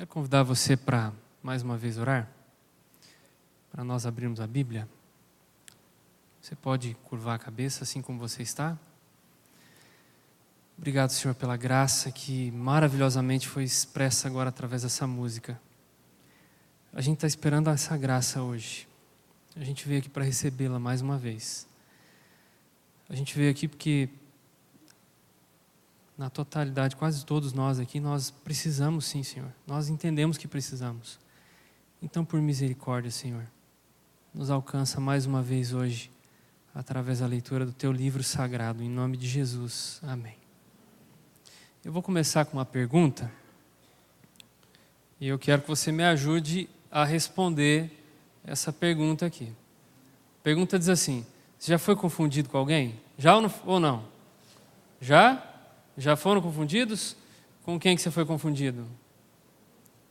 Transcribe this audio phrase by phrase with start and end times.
[0.00, 2.26] Quero convidar você para mais uma vez orar,
[3.70, 4.88] para nós abrirmos a Bíblia.
[6.40, 8.78] Você pode curvar a cabeça assim como você está.
[10.78, 15.60] Obrigado, Senhor, pela graça que maravilhosamente foi expressa agora através dessa música.
[16.94, 18.88] A gente está esperando essa graça hoje.
[19.54, 21.66] A gente veio aqui para recebê-la mais uma vez.
[23.06, 24.08] A gente veio aqui porque,
[26.20, 29.48] na totalidade, quase todos nós aqui, nós precisamos sim, Senhor.
[29.66, 31.18] Nós entendemos que precisamos.
[32.02, 33.46] Então, por misericórdia, Senhor,
[34.34, 36.10] nos alcança mais uma vez hoje,
[36.74, 39.98] através da leitura do Teu livro sagrado, em nome de Jesus.
[40.02, 40.36] Amém.
[41.82, 43.32] Eu vou começar com uma pergunta
[45.18, 47.90] e eu quero que você me ajude a responder
[48.44, 49.54] essa pergunta aqui.
[50.38, 51.24] A pergunta diz assim:
[51.58, 53.00] Você já foi confundido com alguém?
[53.16, 54.04] Já ou não?
[55.00, 55.46] Já?
[56.00, 57.14] Já foram confundidos?
[57.62, 58.86] Com quem que você foi confundido?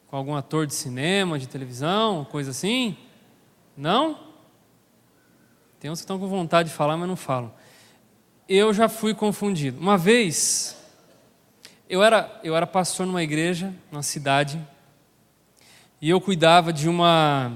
[0.05, 2.95] Com algum ator de cinema, de televisão, coisa assim?
[3.75, 4.19] Não?
[5.79, 7.51] Tem uns que estão com vontade de falar, mas não falam.
[8.47, 9.79] Eu já fui confundido.
[9.79, 10.77] Uma vez,
[11.89, 14.63] eu era, eu era pastor numa igreja, numa cidade,
[15.99, 17.51] e eu cuidava de uma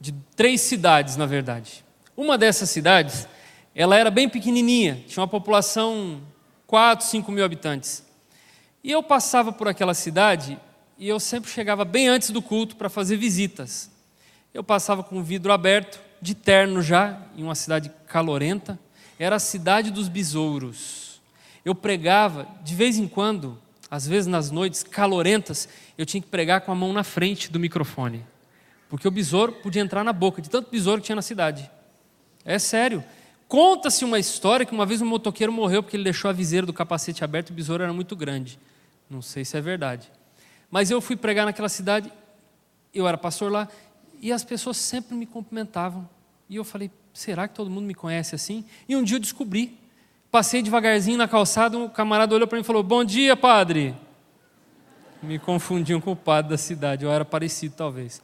[0.00, 1.84] de três cidades, na verdade.
[2.16, 3.28] Uma dessas cidades,
[3.74, 6.22] ela era bem pequenininha, tinha uma população
[6.70, 8.04] 4, 5 mil habitantes.
[8.84, 10.56] E eu passava por aquela cidade
[10.96, 13.90] e eu sempre chegava bem antes do culto para fazer visitas.
[14.54, 18.78] Eu passava com o vidro aberto, de terno já, em uma cidade calorenta.
[19.18, 21.20] Era a cidade dos besouros.
[21.64, 25.68] Eu pregava, de vez em quando, às vezes nas noites calorentas,
[25.98, 28.24] eu tinha que pregar com a mão na frente do microfone.
[28.88, 31.68] Porque o besouro podia entrar na boca, de tanto besouro que tinha na cidade.
[32.44, 33.02] É sério.
[33.50, 36.72] Conta-se uma história que uma vez um motoqueiro morreu porque ele deixou a viseira do
[36.72, 38.58] capacete aberto e o besouro era muito grande.
[39.10, 40.10] Não sei se é verdade.
[40.70, 42.10] Mas eu fui pregar naquela cidade,
[42.94, 43.68] eu era pastor lá,
[44.22, 46.08] e as pessoas sempre me cumprimentavam.
[46.48, 48.64] E eu falei, será que todo mundo me conhece assim?
[48.88, 49.78] E um dia eu descobri
[50.30, 53.94] Passei devagarzinho na calçada, um camarada olhou para mim e falou: Bom dia, padre.
[55.20, 58.22] Me confundiam com o padre da cidade, eu era parecido talvez.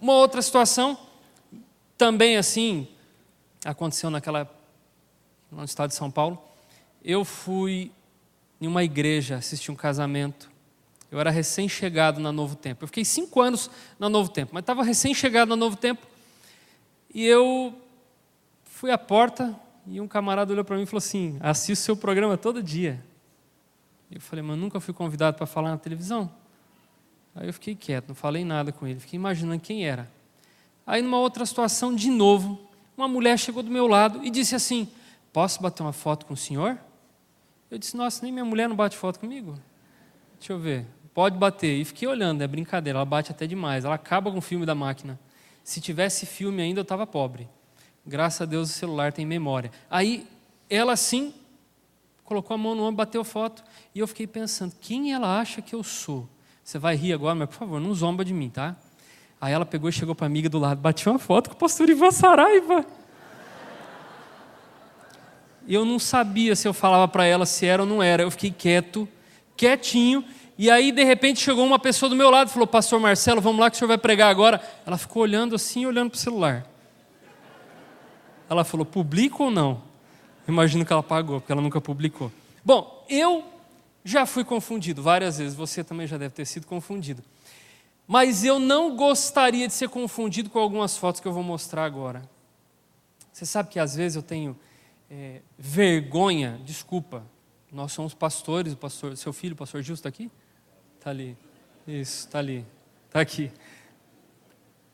[0.00, 0.98] Uma outra situação,
[1.98, 2.88] também assim,
[3.64, 4.50] aconteceu naquela,
[5.50, 6.42] no estado de São Paulo.
[7.02, 7.90] Eu fui
[8.60, 10.50] em uma igreja assistir um casamento.
[11.10, 12.84] Eu era recém-chegado na Novo Tempo.
[12.84, 16.06] Eu fiquei cinco anos na Novo Tempo, mas estava recém-chegado na Novo Tempo.
[17.14, 17.74] E eu
[18.64, 19.54] fui à porta,
[19.86, 23.02] e um camarada olhou para mim e falou assim: assisto seu programa todo dia.
[24.10, 26.30] Eu falei, mas nunca fui convidado para falar na televisão.
[27.34, 30.10] Aí eu fiquei quieto, não falei nada com ele, fiquei imaginando quem era.
[30.86, 32.60] Aí, numa outra situação, de novo,
[32.96, 34.88] uma mulher chegou do meu lado e disse assim:
[35.32, 36.78] Posso bater uma foto com o senhor?
[37.70, 39.58] Eu disse: Nossa, nem minha mulher não bate foto comigo.
[40.38, 40.86] Deixa eu ver.
[41.12, 41.80] Pode bater.
[41.80, 43.84] E fiquei olhando, é brincadeira, ela bate até demais.
[43.84, 45.18] Ela acaba com o filme da máquina.
[45.62, 47.48] Se tivesse filme ainda, eu estava pobre.
[48.06, 49.70] Graças a Deus o celular tem memória.
[49.88, 50.26] Aí
[50.68, 51.32] ela sim
[52.24, 53.62] colocou a mão no ombro, bateu foto,
[53.94, 56.28] e eu fiquei pensando, quem ela acha que eu sou?
[56.62, 58.74] Você vai rir agora, mas por favor, não zomba de mim, tá?
[59.44, 61.58] Aí ela pegou e chegou para a amiga do lado, bateu uma foto com o
[61.58, 62.82] pastor Ivan Saraiva.
[65.66, 68.22] E eu não sabia se eu falava para ela se era ou não era.
[68.22, 69.06] Eu fiquei quieto,
[69.54, 70.24] quietinho,
[70.56, 73.60] e aí de repente chegou uma pessoa do meu lado e falou: Pastor Marcelo, vamos
[73.60, 74.62] lá que o senhor vai pregar agora.
[74.86, 76.64] Ela ficou olhando assim, olhando para o celular.
[78.48, 79.82] Ela falou: publico ou não?
[80.48, 82.32] Imagino que ela pagou, porque ela nunca publicou.
[82.64, 83.44] Bom, eu
[84.02, 87.22] já fui confundido várias vezes, você também já deve ter sido confundido.
[88.06, 92.22] Mas eu não gostaria de ser confundido com algumas fotos que eu vou mostrar agora.
[93.32, 94.58] Você sabe que às vezes eu tenho
[95.10, 97.24] é, vergonha, desculpa,
[97.72, 100.30] nós somos pastores, o pastor, seu filho, o pastor Gil, está aqui?
[100.98, 101.36] Está ali.
[101.86, 102.64] Isso, está ali.
[103.06, 103.50] Está aqui.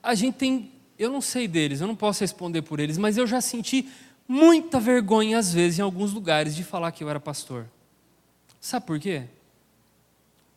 [0.03, 3.27] A gente tem eu não sei deles, eu não posso responder por eles, mas eu
[3.27, 3.88] já senti
[4.28, 7.66] muita vergonha, às vezes, em alguns lugares, de falar que eu era pastor.
[8.60, 9.25] Sabe por quê?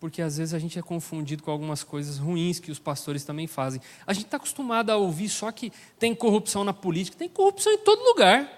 [0.04, 3.48] Porque às vezes a gente é confundido com algumas coisas ruins que os pastores também
[3.48, 3.80] fazem.
[4.06, 7.78] A gente está acostumado a ouvir só que tem corrupção na política, tem corrupção em
[7.78, 8.52] todo lugar.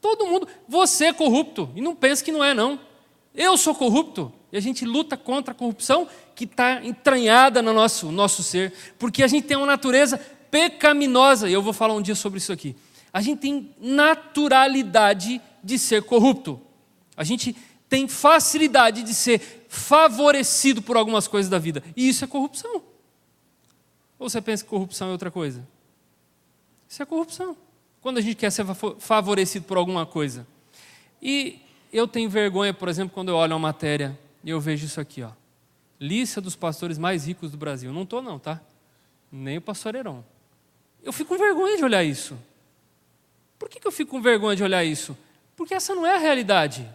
[0.00, 0.46] Todo mundo.
[0.68, 2.78] Você é corrupto, e não pense que não é, não.
[3.34, 8.12] Eu sou corrupto, e a gente luta contra a corrupção que está entranhada no nosso,
[8.12, 10.16] nosso ser, porque a gente tem uma natureza
[10.48, 12.76] pecaminosa, e eu vou falar um dia sobre isso aqui.
[13.12, 16.60] A gente tem naturalidade de ser corrupto.
[17.16, 17.56] A gente
[17.92, 21.84] tem facilidade de ser favorecido por algumas coisas da vida.
[21.94, 22.82] E isso é corrupção.
[24.18, 25.62] Ou você pensa que corrupção é outra coisa?
[26.88, 27.54] Isso é corrupção.
[28.00, 28.64] Quando a gente quer ser
[28.98, 30.46] favorecido por alguma coisa.
[31.20, 31.60] E
[31.92, 35.22] eu tenho vergonha, por exemplo, quando eu olho uma matéria e eu vejo isso aqui,
[35.22, 35.28] ó.
[36.00, 37.92] lista dos pastores mais ricos do Brasil.
[37.92, 38.58] Não estou, não, tá?
[39.30, 40.24] Nem o pastor Heron.
[41.02, 42.38] Eu fico com vergonha de olhar isso.
[43.58, 45.14] Por que, que eu fico com vergonha de olhar isso?
[45.54, 46.88] Porque essa não é a realidade.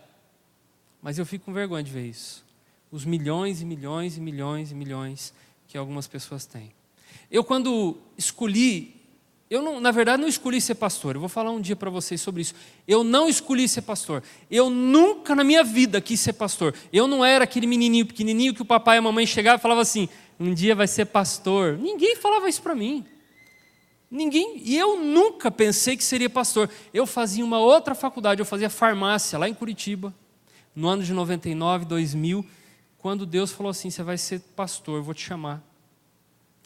[1.07, 2.43] Mas eu fico com vergonha de ver isso.
[2.91, 5.33] Os milhões e milhões e milhões e milhões
[5.65, 6.69] que algumas pessoas têm.
[7.31, 8.93] Eu, quando escolhi,
[9.49, 11.15] eu não, na verdade não escolhi ser pastor.
[11.15, 12.53] Eu vou falar um dia para vocês sobre isso.
[12.85, 14.21] Eu não escolhi ser pastor.
[14.51, 16.75] Eu nunca na minha vida quis ser pastor.
[16.91, 19.83] Eu não era aquele menininho pequenininho que o papai e a mamãe chegavam e falavam
[19.83, 21.77] assim: um dia vai ser pastor.
[21.77, 23.05] Ninguém falava isso para mim.
[24.11, 26.69] Ninguém, e eu nunca pensei que seria pastor.
[26.93, 30.13] Eu fazia uma outra faculdade, eu fazia farmácia lá em Curitiba,
[30.77, 32.45] no ano de 99, 2000,
[32.99, 35.63] quando Deus falou assim: Você vai ser pastor, eu vou te chamar.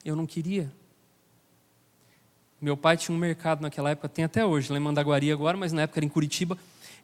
[0.04, 0.70] Eu não queria.
[2.60, 5.72] Meu pai tinha um mercado naquela época, tem até hoje, lá em Mandaguari agora, mas
[5.72, 6.58] na época era em Curitiba.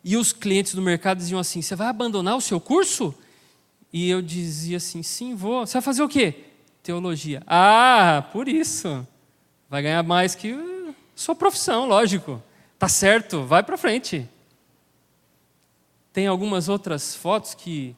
[0.04, 3.16] E os clientes do mercado diziam assim: Você vai abandonar o seu curso?
[3.94, 5.66] E eu dizia assim: Sim, vou.
[5.66, 6.44] Você vai fazer o quê?
[6.84, 7.42] Teologia.
[7.48, 9.08] Ah, por isso.
[9.70, 10.54] Vai ganhar mais que
[11.16, 12.44] sua profissão, lógico.
[12.78, 14.28] Tá certo, vai para frente.
[16.18, 17.96] Tem algumas outras fotos que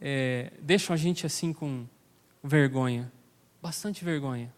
[0.00, 1.86] é, deixam a gente assim com
[2.42, 3.12] vergonha,
[3.62, 4.52] bastante vergonha.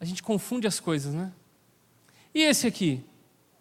[0.00, 1.32] A gente confunde as coisas, né?
[2.34, 3.00] E esse aqui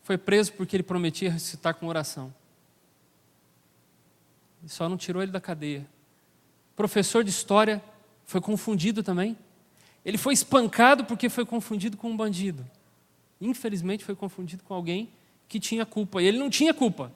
[0.02, 2.34] foi preso porque ele prometia ressuscitar com oração.
[4.66, 5.86] Só não tirou ele da cadeia.
[6.76, 7.84] Professor de história
[8.26, 9.38] foi confundido também.
[10.04, 12.66] Ele foi espancado porque foi confundido com um bandido.
[13.40, 15.12] Infelizmente, foi confundido com alguém
[15.48, 16.20] que tinha culpa.
[16.20, 17.12] E ele não tinha culpa.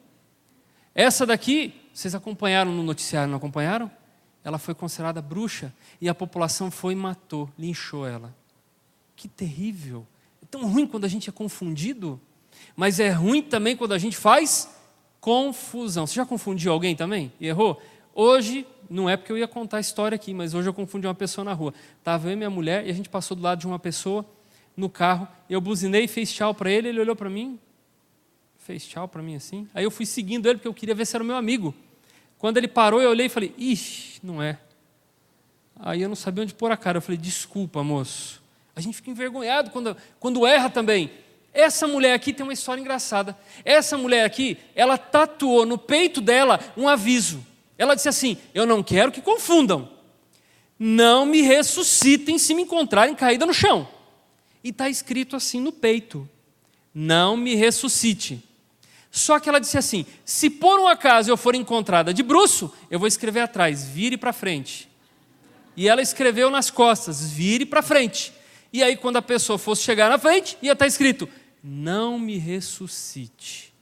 [0.94, 3.92] Essa daqui, vocês acompanharam no noticiário, não acompanharam?
[4.44, 8.36] Ela foi considerada bruxa e a população foi e matou, linchou ela.
[9.16, 10.08] Que terrível.
[10.42, 12.20] É tão ruim quando a gente é confundido,
[12.76, 14.70] mas é ruim também quando a gente faz
[15.20, 16.08] confusão.
[16.08, 17.82] Você já confundiu alguém também e errou?
[18.16, 21.14] Hoje, não é porque eu ia contar a história aqui, mas hoje eu confundi uma
[21.14, 21.74] pessoa na rua.
[22.00, 24.26] Estava eu e minha mulher e a gente passou do lado de uma pessoa
[24.76, 25.28] no carro.
[25.50, 27.60] Eu buzinei, fez tchau para ele, ele olhou para mim,
[28.70, 29.68] fez tchau para mim assim.
[29.74, 31.74] Aí eu fui seguindo ele porque eu queria ver se era o meu amigo.
[32.38, 34.60] Quando ele parou, eu olhei e falei: Ixi, não é.
[35.80, 37.00] Aí eu não sabia onde pôr a cara.
[37.00, 38.40] Eu falei: Desculpa, moço.
[38.76, 41.10] A gente fica envergonhado quando, quando erra também.
[41.52, 43.36] Essa mulher aqui tem uma história engraçada.
[43.66, 47.44] Essa mulher aqui, ela tatuou no peito dela um aviso.
[47.76, 49.90] Ela disse assim: Eu não quero que confundam.
[50.78, 53.88] Não me ressuscitem se me encontrarem caída no chão.
[54.64, 56.30] E está escrito assim no peito:
[56.94, 58.48] Não me ressuscite.
[59.12, 63.00] Só que ela disse assim: Se por um acaso eu for encontrada de bruço, eu
[63.00, 64.90] vou escrever atrás, vire para frente.
[65.76, 68.34] E ela escreveu nas costas, vire para frente.
[68.72, 71.28] E aí, quando a pessoa fosse chegar na frente, ia estar tá escrito:
[71.64, 73.74] Não me ressuscite.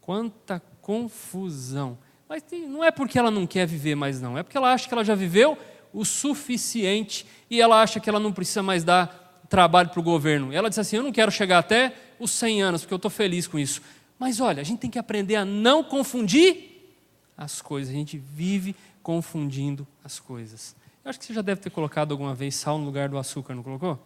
[0.00, 1.98] Quanta confusão.
[2.28, 4.36] Mas não é porque ela não quer viver mais, não.
[4.36, 5.56] É porque ela acha que ela já viveu
[5.92, 10.52] o suficiente e ela acha que ela não precisa mais dar trabalho para o governo.
[10.52, 13.46] Ela diz assim: Eu não quero chegar até os 100 anos, porque eu estou feliz
[13.46, 13.82] com isso.
[14.22, 16.94] Mas olha, a gente tem que aprender a não confundir
[17.36, 17.92] as coisas.
[17.92, 20.76] A gente vive confundindo as coisas.
[21.04, 23.52] Eu acho que você já deve ter colocado alguma vez sal no lugar do açúcar,
[23.52, 23.98] não colocou?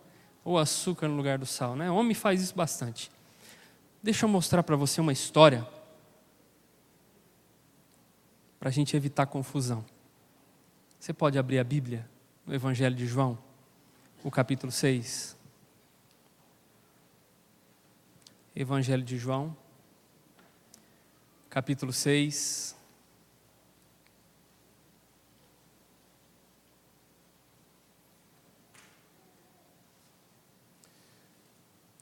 [0.42, 1.90] Ou açúcar no lugar do sal, né?
[1.90, 3.10] O homem faz isso bastante.
[4.02, 5.68] Deixa eu mostrar para você uma história
[8.58, 9.84] para a gente evitar confusão.
[10.98, 12.08] Você pode abrir a Bíblia,
[12.46, 13.36] no Evangelho de João,
[14.24, 15.37] o capítulo 6.
[18.56, 19.54] Evangelho de João,
[21.56, 22.76] capítulo 6.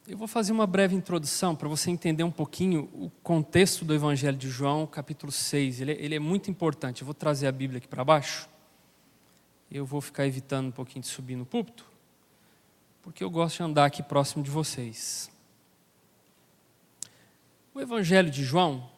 [0.09, 4.37] Eu vou fazer uma breve introdução para você entender um pouquinho o contexto do Evangelho
[4.37, 5.83] de João, capítulo 6.
[5.83, 7.03] Ele, é, ele é muito importante.
[7.03, 8.49] Eu vou trazer a Bíblia aqui para baixo.
[9.71, 11.87] Eu vou ficar evitando um pouquinho de subir no púlpito,
[13.01, 15.31] porque eu gosto de andar aqui próximo de vocês.
[17.73, 18.93] O Evangelho de João,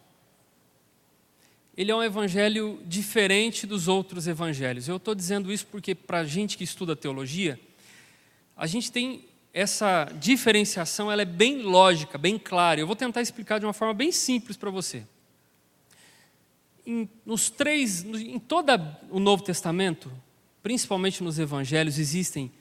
[1.77, 4.87] ele é um evangelho diferente dos outros evangelhos.
[4.87, 7.59] Eu estou dizendo isso porque, para a gente que estuda teologia,
[8.55, 12.79] a gente tem essa diferenciação ela é bem lógica, bem clara.
[12.79, 15.03] Eu vou tentar explicar de uma forma bem simples para você.
[16.85, 18.71] Em, nos três, em todo
[19.09, 20.11] o Novo Testamento,
[20.61, 22.51] principalmente nos Evangelhos, existem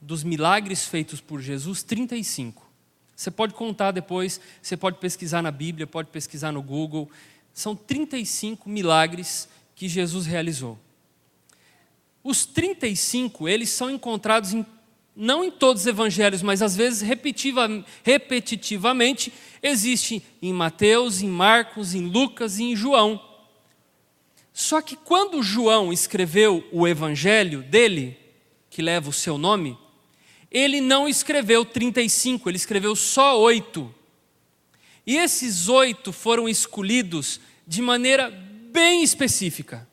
[0.00, 2.66] dos milagres feitos por Jesus 35.
[3.14, 7.10] Você pode contar depois, você pode pesquisar na Bíblia, pode pesquisar no Google.
[7.56, 10.78] São 35 milagres que Jesus realizou.
[12.22, 14.66] Os 35, eles são encontrados em
[15.18, 19.32] não em todos os evangelhos, mas às vezes repetitivamente,
[19.62, 23.18] existe em Mateus, em Marcos, em Lucas e em João.
[24.52, 28.14] Só que quando João escreveu o evangelho dele,
[28.68, 29.78] que leva o seu nome,
[30.50, 33.90] ele não escreveu 35, ele escreveu só oito.
[35.06, 39.88] E esses oito foram escolhidos de maneira bem específica.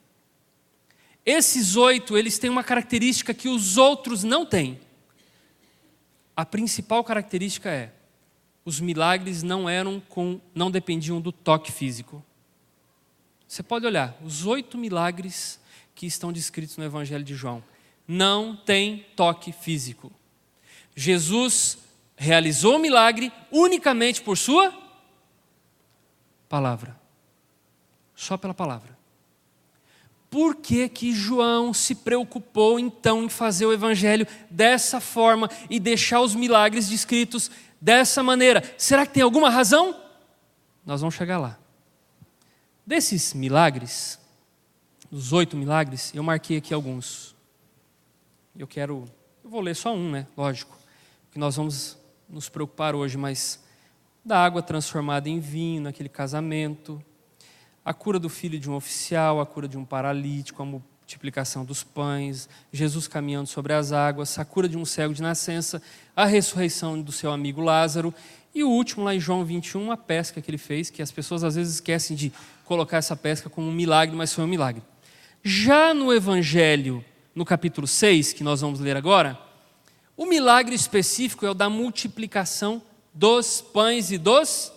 [1.25, 4.79] Esses oito, eles têm uma característica que os outros não têm.
[6.35, 7.93] A principal característica é:
[8.65, 12.23] os milagres não eram com, não dependiam do toque físico.
[13.47, 15.59] Você pode olhar, os oito milagres
[15.93, 17.63] que estão descritos no Evangelho de João
[18.07, 20.11] não tem toque físico.
[20.95, 21.77] Jesus
[22.15, 24.82] realizou o milagre unicamente por sua
[26.53, 26.95] palavra.
[28.13, 28.95] Só pela palavra.
[30.29, 36.21] Por que, que João se preocupou então em fazer o evangelho dessa forma e deixar
[36.21, 37.49] os milagres descritos
[37.81, 38.61] dessa maneira?
[38.77, 39.99] Será que tem alguma razão?
[40.85, 41.57] Nós vamos chegar lá.
[42.85, 44.19] Desses milagres,
[45.09, 47.35] dos oito milagres, eu marquei aqui alguns.
[48.55, 49.05] Eu quero,
[49.43, 50.27] eu vou ler só um, né?
[50.37, 50.77] Lógico,
[51.31, 51.97] que nós vamos
[52.29, 53.62] nos preocupar hoje, mas
[54.23, 57.03] da água transformada em vinho naquele casamento,
[57.83, 61.83] a cura do filho de um oficial, a cura de um paralítico, a multiplicação dos
[61.83, 65.81] pães, Jesus caminhando sobre as águas, a cura de um cego de nascença,
[66.15, 68.13] a ressurreição do seu amigo Lázaro
[68.55, 71.43] e o último, lá em João 21, a pesca que ele fez, que as pessoas
[71.43, 72.31] às vezes esquecem de
[72.63, 74.83] colocar essa pesca como um milagre, mas foi um milagre.
[75.43, 77.03] Já no Evangelho,
[77.35, 79.37] no capítulo 6, que nós vamos ler agora,
[80.15, 82.81] o milagre específico é o da multiplicação
[83.13, 84.71] dos pães e dos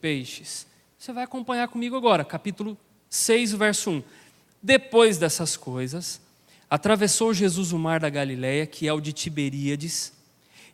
[0.00, 0.66] peixes.
[0.98, 2.76] Você vai acompanhar comigo agora, capítulo
[3.08, 4.02] 6, verso 1.
[4.62, 6.20] Depois dessas coisas,
[6.68, 10.12] atravessou Jesus o mar da Galileia, que é o de Tiberíades,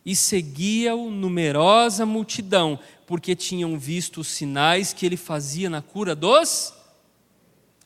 [0.05, 6.73] e seguia-o numerosa multidão, porque tinham visto os sinais que ele fazia na cura dos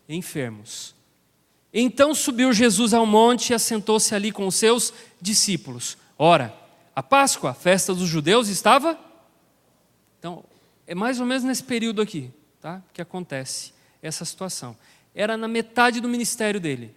[0.08, 0.96] enfermos.
[1.74, 5.98] Então subiu Jesus ao monte e assentou-se ali com os seus discípulos.
[6.18, 6.56] Ora,
[6.96, 9.07] a Páscoa, a festa dos judeus, estava.
[10.20, 10.44] Então,
[10.86, 12.32] é mais ou menos nesse período aqui
[12.62, 14.76] tá, que acontece essa situação.
[15.14, 16.96] Era na metade do ministério dele.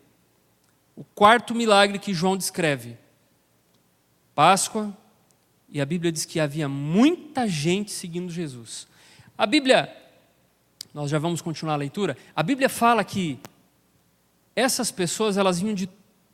[0.96, 2.96] O quarto milagre que João descreve.
[4.34, 4.96] Páscoa,
[5.68, 8.86] e a Bíblia diz que havia muita gente seguindo Jesus.
[9.38, 9.94] A Bíblia,
[10.92, 13.38] nós já vamos continuar a leitura, a Bíblia fala que
[14.54, 15.88] essas pessoas elas vinham de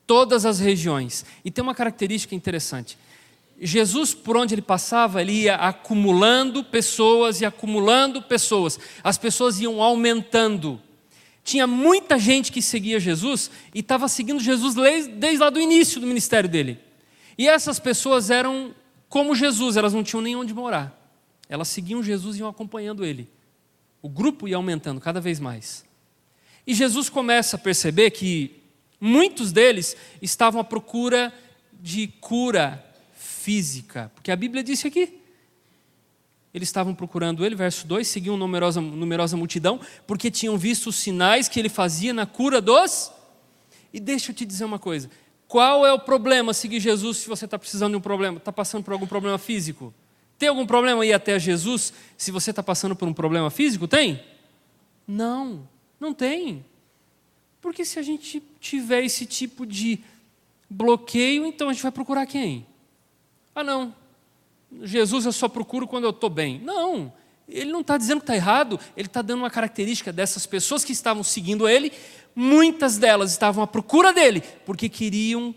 [0.07, 1.25] todas as regiões.
[1.45, 2.99] E tem uma característica interessante.
[3.61, 8.79] Jesus, por onde ele passava, ele ia acumulando pessoas e acumulando pessoas.
[9.03, 10.81] As pessoas iam aumentando.
[11.43, 14.75] Tinha muita gente que seguia Jesus e estava seguindo Jesus
[15.17, 16.79] desde lá do início do ministério dele.
[17.39, 18.75] E essas pessoas eram
[19.09, 20.93] como Jesus, elas não tinham nem onde morar.
[21.49, 23.29] Elas seguiam Jesus e iam acompanhando ele.
[24.03, 25.85] O grupo ia aumentando cada vez mais.
[26.67, 28.63] E Jesus começa a perceber que
[29.01, 31.33] muitos deles estavam à procura
[31.81, 32.85] de cura
[33.47, 35.21] física, porque a Bíblia disse aqui.
[36.53, 41.49] Eles estavam procurando ele, verso 2, seguiam numerosa, numerosa multidão, porque tinham visto os sinais
[41.49, 43.13] que ele fazia na cura dos.
[43.93, 45.09] E deixa eu te dizer uma coisa:
[45.47, 48.83] qual é o problema seguir Jesus se você está precisando de um problema, está passando
[48.83, 49.95] por algum problema físico?
[50.37, 53.87] Tem algum problema ir até Jesus se você está passando por um problema físico?
[53.87, 54.25] Tem?
[55.07, 55.69] Não,
[56.01, 56.65] não tem.
[57.61, 60.01] Porque se a gente tiver esse tipo de
[60.69, 62.67] bloqueio, então a gente vai procurar quem?
[63.57, 63.95] Ah, não,
[64.83, 66.61] Jesus eu só procuro quando eu estou bem.
[66.61, 67.11] Não,
[67.49, 70.93] ele não está dizendo que está errado, ele está dando uma característica dessas pessoas que
[70.93, 71.91] estavam seguindo ele,
[72.35, 75.55] muitas delas estavam à procura dele, porque queriam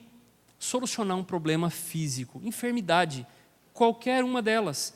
[0.58, 3.28] solucionar um problema físico, enfermidade,
[3.74, 4.94] qualquer uma delas.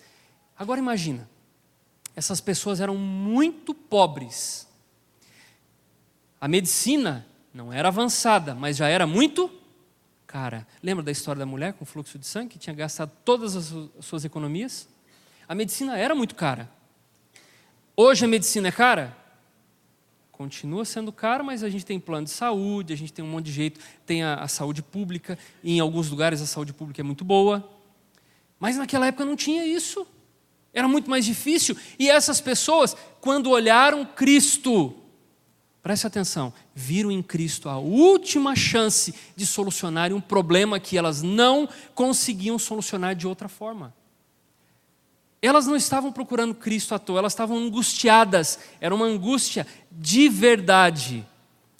[0.57, 1.29] Agora imagina,
[2.15, 4.65] essas pessoas eram muito pobres.
[6.39, 9.51] A medicina não era avançada, mas já era muito
[10.33, 10.65] cara.
[10.81, 13.71] Lembra da história da mulher com fluxo de sangue, que tinha gastado todas as
[14.03, 14.89] suas economias?
[15.47, 16.67] A medicina era muito cara.
[17.95, 19.15] Hoje a medicina é cara?
[20.31, 23.45] Continua sendo cara, mas a gente tem plano de saúde, a gente tem um monte
[23.45, 27.03] de jeito, tem a, a saúde pública, e em alguns lugares a saúde pública é
[27.03, 27.69] muito boa.
[28.59, 30.07] Mas naquela época não tinha isso.
[30.73, 31.77] Era muito mais difícil.
[31.99, 34.95] E essas pessoas, quando olharam Cristo,
[35.83, 41.67] preste atenção, viram em Cristo a última chance de solucionar um problema que elas não
[41.93, 43.93] conseguiam solucionar de outra forma.
[45.41, 51.27] Elas não estavam procurando Cristo à toa, elas estavam angustiadas, era uma angústia de verdade.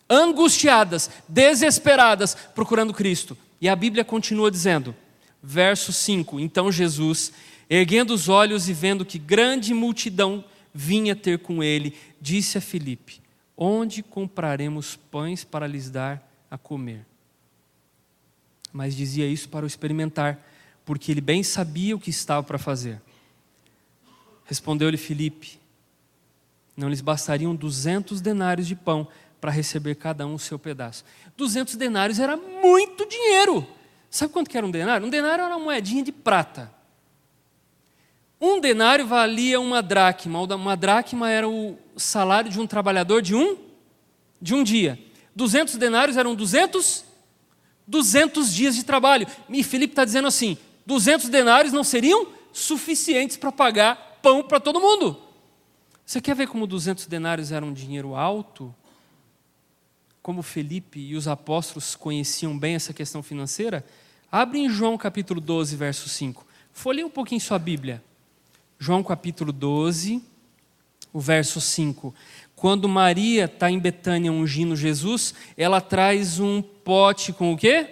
[0.10, 3.38] Angustiadas, desesperadas, procurando Cristo.
[3.62, 4.94] E a Bíblia continua dizendo,
[5.42, 7.32] verso 5: Então Jesus,
[7.70, 10.44] erguendo os olhos e vendo que grande multidão
[10.74, 13.23] vinha ter com ele, disse a Filipe:
[13.58, 17.06] Onde compraremos pães para lhes dar a comer?
[18.72, 20.40] Mas dizia isso para o experimentar,
[20.84, 23.00] porque ele bem sabia o que estava para fazer.
[24.46, 25.60] Respondeu-lhe Filipe:
[26.76, 29.08] Não lhes bastariam duzentos denários de pão
[29.40, 31.06] para receber cada um o seu pedaço.
[31.38, 33.68] Duzentos denários era muito dinheiro.
[34.10, 35.06] Sabe quanto que era um denário?
[35.06, 36.72] Um denário era uma moedinha de prata.
[38.46, 40.42] Um denário valia uma dracma.
[40.42, 43.58] Uma dracma era o salário de um trabalhador de um
[44.42, 45.00] de um dia.
[45.34, 47.06] 200 denários eram 200
[47.88, 49.26] 200 dias de trabalho.
[49.48, 54.82] E Felipe está dizendo assim: 200 denários não seriam suficientes para pagar pão para todo
[54.82, 55.18] mundo.
[56.06, 58.76] Você quer ver como 200 denários era um dinheiro alto?
[60.22, 63.86] Como Felipe e os apóstolos conheciam bem essa questão financeira?
[64.30, 66.46] Abre em João capítulo 12, verso 5.
[66.74, 68.04] Folheie um pouquinho sua Bíblia.
[68.86, 70.22] João capítulo 12,
[71.14, 72.14] o verso 5.
[72.54, 77.88] Quando Maria está em Betânia ungindo Jesus, ela traz um pote com o quê?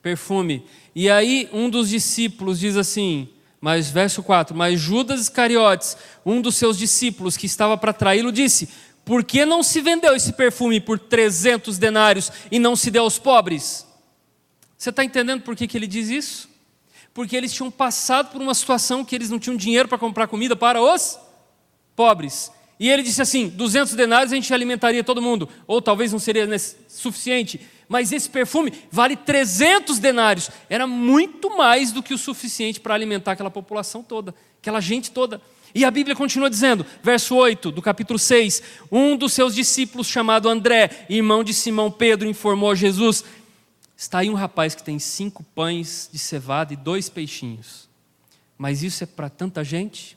[0.00, 0.64] Perfume.
[0.94, 3.28] E aí um dos discípulos diz assim,
[3.60, 8.68] mas verso 4, mas Judas Iscariotes, um dos seus discípulos que estava para traí-lo, disse:
[9.04, 13.18] Por que não se vendeu esse perfume por 300 denários e não se deu aos
[13.18, 13.84] pobres?
[14.78, 16.53] Você está entendendo por que, que ele diz isso?
[17.14, 20.56] Porque eles tinham passado por uma situação que eles não tinham dinheiro para comprar comida
[20.56, 21.16] para os
[21.94, 22.50] pobres.
[22.78, 26.46] E ele disse assim: 200 denários a gente alimentaria todo mundo, ou talvez não seria
[26.88, 30.50] suficiente, mas esse perfume vale 300 denários.
[30.68, 35.40] Era muito mais do que o suficiente para alimentar aquela população toda, aquela gente toda.
[35.72, 40.48] E a Bíblia continua dizendo, verso 8 do capítulo 6: Um dos seus discípulos, chamado
[40.48, 43.24] André, irmão de Simão Pedro, informou a Jesus:
[43.96, 47.88] Está aí um rapaz que tem cinco pães de cevada e dois peixinhos.
[48.58, 50.16] Mas isso é para tanta gente?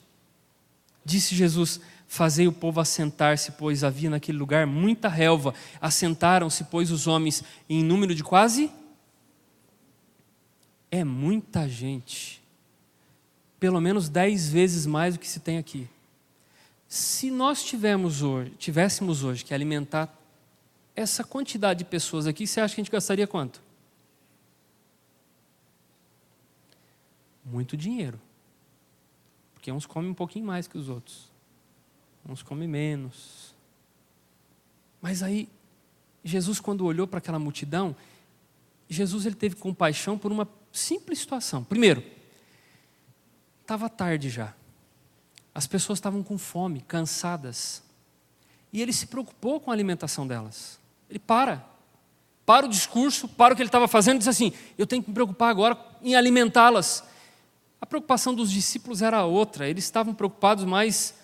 [1.04, 5.54] Disse Jesus: Fazei o povo assentar-se, pois havia naquele lugar muita relva.
[5.80, 8.70] Assentaram-se, pois, os homens em número de quase.
[10.90, 12.42] É muita gente.
[13.60, 15.86] Pelo menos dez vezes mais do que se tem aqui.
[16.88, 17.62] Se nós
[18.22, 20.08] hoje, tivéssemos hoje que alimentar
[20.96, 23.67] essa quantidade de pessoas aqui, você acha que a gente gastaria quanto?
[27.50, 28.20] Muito dinheiro.
[29.54, 31.28] Porque uns comem um pouquinho mais que os outros.
[32.28, 33.54] Uns comem menos.
[35.00, 35.48] Mas aí,
[36.22, 37.96] Jesus, quando olhou para aquela multidão,
[38.88, 41.64] Jesus ele teve compaixão por uma simples situação.
[41.64, 42.02] Primeiro,
[43.62, 44.54] estava tarde já.
[45.54, 47.82] As pessoas estavam com fome, cansadas.
[48.72, 50.78] E ele se preocupou com a alimentação delas.
[51.08, 51.64] Ele para.
[52.46, 55.10] Para o discurso, para o que ele estava fazendo e diz assim: Eu tenho que
[55.10, 57.04] me preocupar agora em alimentá-las.
[57.80, 61.14] A preocupação dos discípulos era outra, eles estavam preocupados mais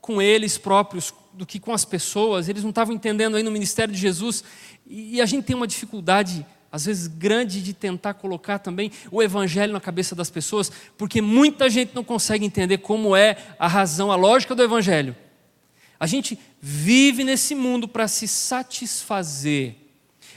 [0.00, 3.92] com eles próprios do que com as pessoas, eles não estavam entendendo ainda o ministério
[3.92, 4.42] de Jesus,
[4.86, 9.72] e a gente tem uma dificuldade, às vezes grande, de tentar colocar também o evangelho
[9.72, 14.16] na cabeça das pessoas, porque muita gente não consegue entender como é a razão, a
[14.16, 15.14] lógica do evangelho.
[16.00, 19.87] A gente vive nesse mundo para se satisfazer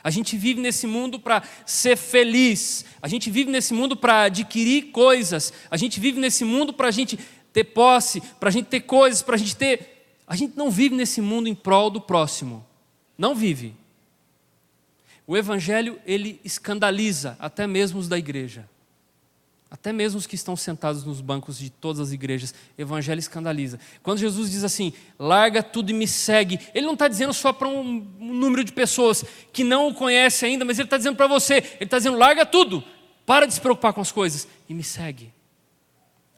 [0.03, 2.85] a gente vive nesse mundo para ser feliz.
[3.01, 5.53] A gente vive nesse mundo para adquirir coisas.
[5.69, 7.19] A gente vive nesse mundo para a gente
[7.53, 10.21] ter posse, para a gente ter coisas, para a gente ter.
[10.25, 12.65] A gente não vive nesse mundo em prol do próximo.
[13.17, 13.75] Não vive.
[15.27, 18.67] O Evangelho, ele escandaliza até mesmo os da igreja.
[19.71, 23.79] Até mesmo os que estão sentados nos bancos de todas as igrejas, evangelho escandaliza.
[24.03, 27.69] Quando Jesus diz assim, larga tudo e me segue, ele não está dizendo só para
[27.69, 31.25] um, um, número de pessoas que não o conhece ainda, mas ele está dizendo para
[31.25, 32.83] você, ele está dizendo, larga tudo,
[33.25, 35.31] para de se preocupar com as coisas e me segue.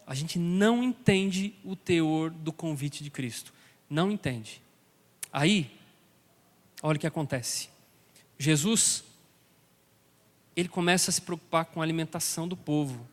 [0.05, 3.51] A gente não entende o teor do convite de Cristo.
[3.89, 4.61] Não entende.
[5.31, 5.71] Aí,
[6.83, 7.67] olha o que acontece.
[8.37, 9.03] Jesus,
[10.55, 13.11] ele começa a se preocupar com a alimentação do povo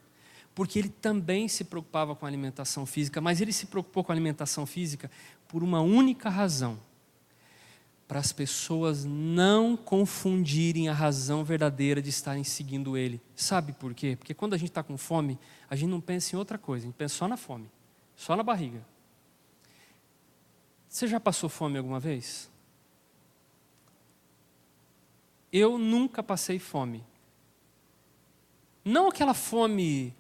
[0.61, 4.15] porque ele também se preocupava com a alimentação física, mas ele se preocupou com a
[4.15, 5.11] alimentação física
[5.49, 6.79] por uma única razão:
[8.07, 13.23] para as pessoas não confundirem a razão verdadeira de estarem seguindo ele.
[13.35, 14.17] Sabe por quê?
[14.17, 16.89] Porque quando a gente está com fome, a gente não pensa em outra coisa, a
[16.89, 17.71] gente pensa só na fome,
[18.15, 18.85] só na barriga.
[20.91, 22.51] Você já passou fome alguma vez?
[25.51, 27.03] Eu nunca passei fome.
[28.85, 30.15] Não aquela fome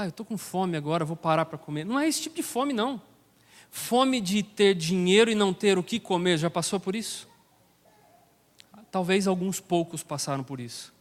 [0.00, 1.84] ah, eu estou com fome agora, vou parar para comer.
[1.84, 3.00] Não é esse tipo de fome, não.
[3.70, 7.28] Fome de ter dinheiro e não ter o que comer, já passou por isso?
[8.90, 10.92] Talvez alguns poucos passaram por isso.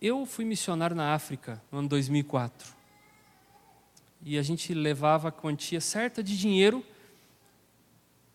[0.00, 2.74] Eu fui missionário na África no ano 2004.
[4.22, 6.84] E a gente levava a quantia certa de dinheiro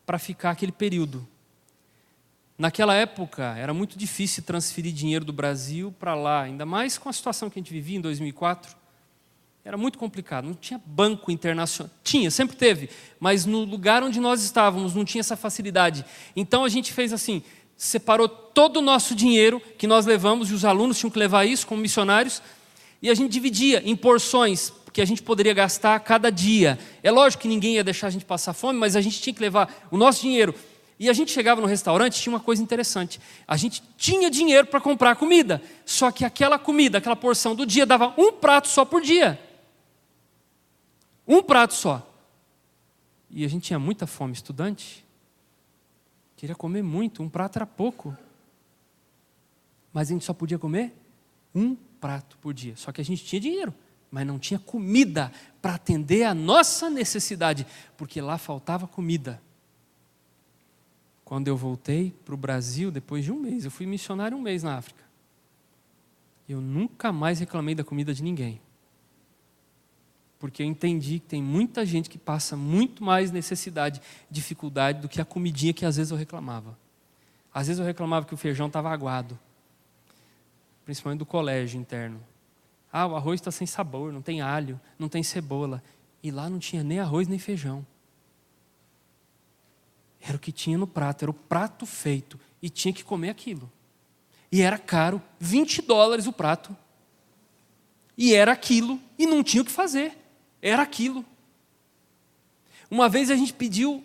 [0.04, 1.26] para ficar aquele período.
[2.58, 7.12] Naquela época, era muito difícil transferir dinheiro do Brasil para lá, ainda mais com a
[7.12, 8.81] situação que a gente vivia em 2004.
[9.64, 11.92] Era muito complicado, não tinha banco internacional.
[12.02, 16.04] Tinha, sempre teve, mas no lugar onde nós estávamos não tinha essa facilidade.
[16.34, 17.42] Então a gente fez assim:
[17.76, 21.64] separou todo o nosso dinheiro que nós levamos, e os alunos tinham que levar isso
[21.66, 22.42] como missionários,
[23.00, 26.76] e a gente dividia em porções que a gente poderia gastar cada dia.
[27.00, 29.40] É lógico que ninguém ia deixar a gente passar fome, mas a gente tinha que
[29.40, 30.54] levar o nosso dinheiro.
[30.98, 33.20] E a gente chegava no restaurante, tinha uma coisa interessante.
[33.46, 37.86] A gente tinha dinheiro para comprar comida, só que aquela comida, aquela porção do dia
[37.86, 39.38] dava um prato só por dia.
[41.26, 42.08] Um prato só.
[43.30, 45.04] E a gente tinha muita fome, estudante.
[46.36, 48.16] Queria comer muito, um prato era pouco.
[49.92, 50.94] Mas a gente só podia comer
[51.54, 52.76] um prato por dia.
[52.76, 53.72] Só que a gente tinha dinheiro,
[54.10, 59.40] mas não tinha comida para atender a nossa necessidade, porque lá faltava comida.
[61.24, 64.62] Quando eu voltei para o Brasil, depois de um mês, eu fui missionário um mês
[64.62, 65.02] na África.
[66.48, 68.60] Eu nunca mais reclamei da comida de ninguém
[70.42, 75.20] porque eu entendi que tem muita gente que passa muito mais necessidade, dificuldade do que
[75.20, 76.76] a comidinha que às vezes eu reclamava.
[77.54, 79.38] Às vezes eu reclamava que o feijão estava aguado,
[80.84, 82.20] principalmente do colégio interno.
[82.92, 85.80] Ah, o arroz está sem sabor, não tem alho, não tem cebola.
[86.20, 87.86] E lá não tinha nem arroz nem feijão.
[90.20, 93.70] Era o que tinha no prato, era o prato feito e tinha que comer aquilo.
[94.50, 96.76] E era caro, 20 dólares o prato.
[98.18, 100.20] E era aquilo e não tinha o que fazer.
[100.62, 101.24] Era aquilo.
[102.88, 104.04] Uma vez a gente pediu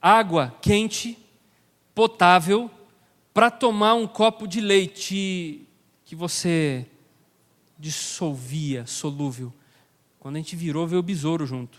[0.00, 1.16] água quente,
[1.94, 2.68] potável,
[3.32, 5.66] para tomar um copo de leite
[6.04, 6.86] que você
[7.78, 9.52] dissolvia, solúvel.
[10.18, 11.78] Quando a gente virou, veio o besouro junto.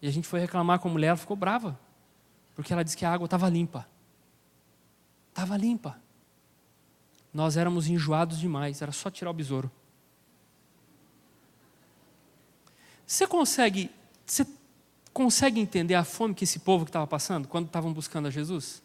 [0.00, 1.78] E a gente foi reclamar com a mulher, ela ficou brava,
[2.54, 3.86] porque ela disse que a água estava limpa.
[5.28, 6.00] Estava limpa.
[7.32, 9.70] Nós éramos enjoados demais, era só tirar o besouro.
[13.10, 13.90] Você consegue,
[14.24, 14.46] você
[15.12, 18.80] consegue entender a fome que esse povo que estava passando quando estavam buscando a Jesus?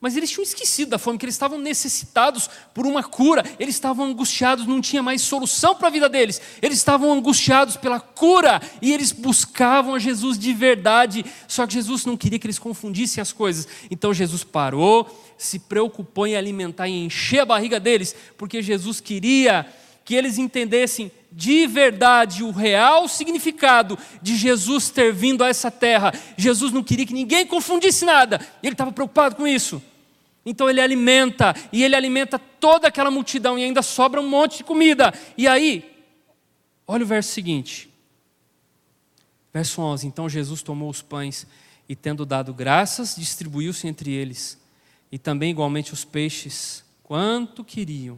[0.00, 4.06] Mas eles tinham esquecido da fome, que eles estavam necessitados por uma cura, eles estavam
[4.06, 8.94] angustiados, não tinha mais solução para a vida deles, eles estavam angustiados pela cura e
[8.94, 13.30] eles buscavam a Jesus de verdade, só que Jesus não queria que eles confundissem as
[13.30, 19.02] coisas, então Jesus parou, se preocupou em alimentar e encher a barriga deles, porque Jesus
[19.02, 19.66] queria
[20.02, 26.10] que eles entendessem de verdade o real significado de Jesus ter vindo a essa terra.
[26.34, 29.82] Jesus não queria que ninguém confundisse nada, ele estava preocupado com isso.
[30.46, 34.64] Então ele alimenta, e ele alimenta toda aquela multidão, e ainda sobra um monte de
[34.64, 35.12] comida.
[35.36, 35.84] E aí,
[36.86, 37.90] olha o verso seguinte,
[39.52, 41.46] verso 11: Então Jesus tomou os pães
[41.86, 44.58] e, tendo dado graças, distribuiu-se entre eles,
[45.12, 48.16] e também igualmente os peixes, quanto queriam.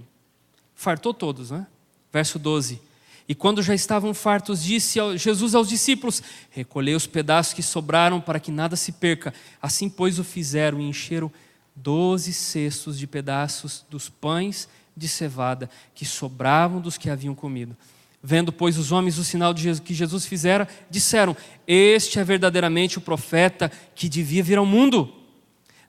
[0.74, 1.66] Fartou todos, né?
[2.12, 2.86] Verso 12.
[3.28, 8.40] E quando já estavam fartos, disse Jesus aos discípulos: Recolhei os pedaços que sobraram para
[8.40, 9.34] que nada se perca.
[9.60, 11.30] Assim, pois, o fizeram e encheram
[11.76, 17.76] doze cestos de pedaços dos pães de cevada que sobravam dos que haviam comido.
[18.22, 21.36] Vendo, pois, os homens o sinal Jesus, que Jesus fizera, disseram:
[21.66, 25.12] Este é verdadeiramente o profeta que devia vir ao mundo.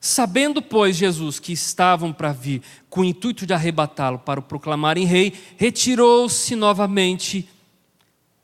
[0.01, 5.05] Sabendo, pois, Jesus que estavam para vir, com o intuito de arrebatá-lo para o proclamarem
[5.05, 7.49] rei, retirou-se novamente,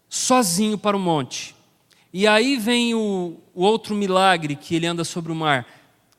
[0.10, 1.56] sozinho para o monte.
[2.14, 5.66] E aí vem o, o, outro milagre que ele anda sobre o mar.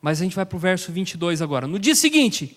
[0.00, 1.66] Mas a gente vai para o verso 22 agora.
[1.66, 2.56] No dia seguinte,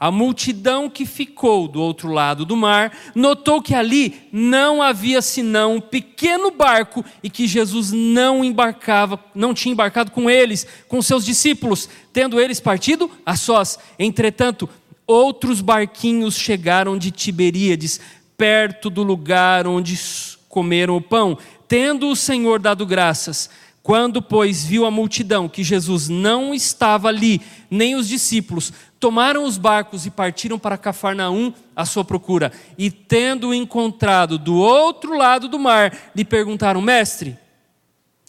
[0.00, 5.74] a multidão que ficou do outro lado do mar notou que ali não havia senão
[5.74, 11.22] um pequeno barco e que Jesus não embarcava, não tinha embarcado com eles, com seus
[11.22, 13.78] discípulos, tendo eles partido a sós.
[13.98, 14.66] Entretanto,
[15.06, 18.00] outros barquinhos chegaram de Tiberíades,
[18.38, 20.00] perto do lugar onde
[20.48, 21.36] comeram o pão,
[21.68, 23.50] tendo o Senhor dado graças.
[23.82, 27.40] Quando, pois, viu a multidão que Jesus não estava ali,
[27.70, 32.52] nem os discípulos, tomaram os barcos e partiram para Cafarnaum à sua procura.
[32.76, 37.38] E tendo encontrado do outro lado do mar, lhe perguntaram: Mestre,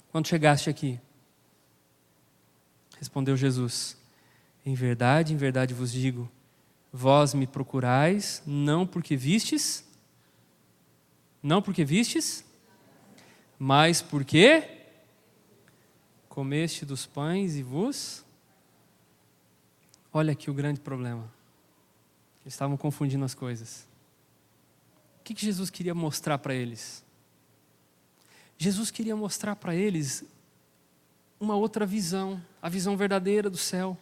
[0.10, 0.98] quando chegaste aqui?
[2.98, 3.98] Respondeu Jesus:
[4.66, 6.32] Em verdade, em verdade vos digo,
[6.94, 9.84] vós me procurais não porque vistes,
[11.44, 12.46] não porque vistes,
[13.60, 14.81] mas porque
[16.32, 18.24] comeste dos pães e vos
[20.14, 21.24] Olha aqui o grande problema.
[22.42, 23.88] Eles estavam confundindo as coisas.
[25.20, 27.04] O que Jesus queria mostrar para eles?
[28.58, 30.24] Jesus queria mostrar para eles
[31.40, 33.98] uma outra visão, a visão verdadeira do céu.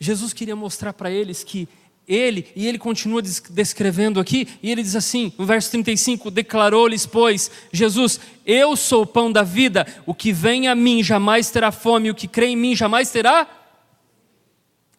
[0.00, 1.68] Jesus queria mostrar para eles que
[2.14, 7.50] ele, e ele continua descrevendo aqui, e ele diz assim, no verso 35: Declarou-lhes, pois,
[7.72, 12.10] Jesus, eu sou o pão da vida, o que vem a mim jamais terá fome,
[12.10, 13.48] o que crê em mim jamais terá.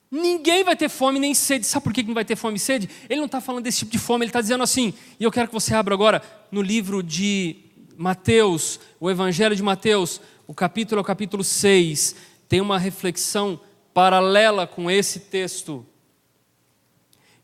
[0.10, 1.66] Ninguém vai ter fome nem sede.
[1.66, 2.88] Sabe por que não vai ter fome e sede?
[3.10, 5.48] Ele não está falando desse tipo de fome, ele está dizendo assim, e eu quero
[5.48, 6.22] que você abra agora
[6.52, 7.56] no livro de
[7.98, 12.16] Mateus, o Evangelho de Mateus, o capítulo é o capítulo 6,
[12.48, 13.60] tem uma reflexão
[13.94, 15.86] paralela com esse texto.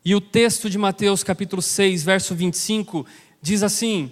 [0.04, 3.04] E o texto de Mateus, capítulo 6, verso 25,
[3.42, 4.10] diz assim: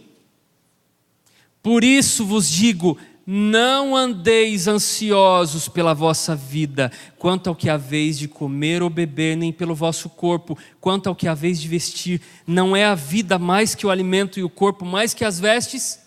[1.63, 8.29] Por isso vos digo, não andeis ansiosos pela vossa vida, quanto ao que haveis de
[8.29, 12.21] comer ou beber, nem pelo vosso corpo, quanto ao que haveis de vestir.
[12.47, 16.01] Não é a vida mais que o alimento e o corpo mais que as vestes?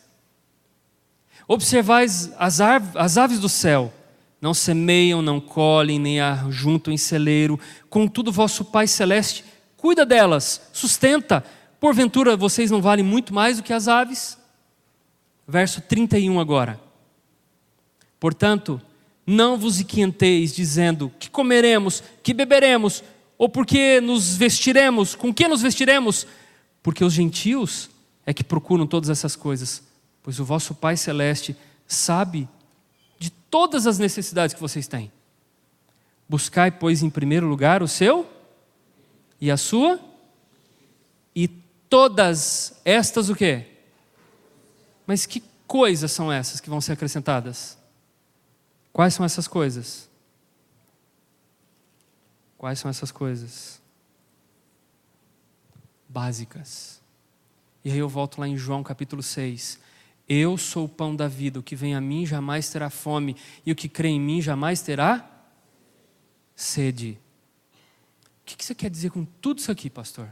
[1.47, 3.91] Observais as, as aves do céu,
[4.39, 9.50] não semeiam, não colhem, nem ajuntam em celeiro, contudo vosso Pai Celeste
[9.81, 11.43] cuida delas, sustenta.
[11.79, 14.37] Porventura vocês não valem muito mais do que as aves?
[15.47, 16.79] Verso 31 agora.
[18.19, 18.79] Portanto,
[19.25, 23.03] não vos inquieteis dizendo: que comeremos, que beberemos,
[23.39, 26.27] ou porque nos vestiremos, com que nos vestiremos?
[26.83, 27.89] Porque os gentios
[28.23, 29.81] é que procuram todas essas coisas,
[30.21, 31.55] pois o vosso Pai Celeste
[31.87, 32.47] sabe
[33.17, 35.11] de todas as necessidades que vocês têm.
[36.29, 38.30] Buscai, pois, em primeiro lugar o seu
[39.41, 39.99] e a sua,
[41.35, 41.47] e
[41.89, 43.65] todas estas o quê?
[45.07, 47.75] Mas que coisas são essas que vão ser acrescentadas?
[48.93, 50.07] Quais são essas coisas?
[52.57, 53.81] Quais são essas coisas?
[56.07, 57.01] Básicas.
[57.83, 59.79] E aí eu volto lá em João capítulo 6.
[60.29, 63.71] Eu sou o pão da vida, o que vem a mim jamais terá fome, e
[63.71, 65.27] o que crê em mim jamais terá
[66.55, 67.17] sede.
[68.53, 70.29] O que você quer dizer com tudo isso aqui, pastor?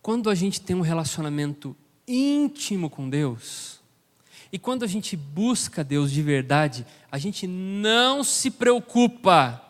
[0.00, 3.80] Quando a gente tem um relacionamento íntimo com Deus,
[4.52, 9.62] e quando a gente busca Deus de verdade, a gente não se preocupa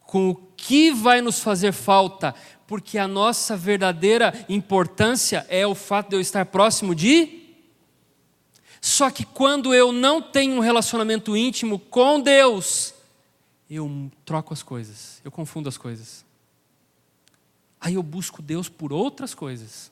[0.00, 2.34] com o que vai nos fazer falta,
[2.66, 7.40] porque a nossa verdadeira importância é o fato de eu estar próximo de.
[8.80, 12.91] Só que quando eu não tenho um relacionamento íntimo com Deus,
[13.74, 16.24] eu troco as coisas, eu confundo as coisas.
[17.80, 19.90] Aí eu busco Deus por outras coisas.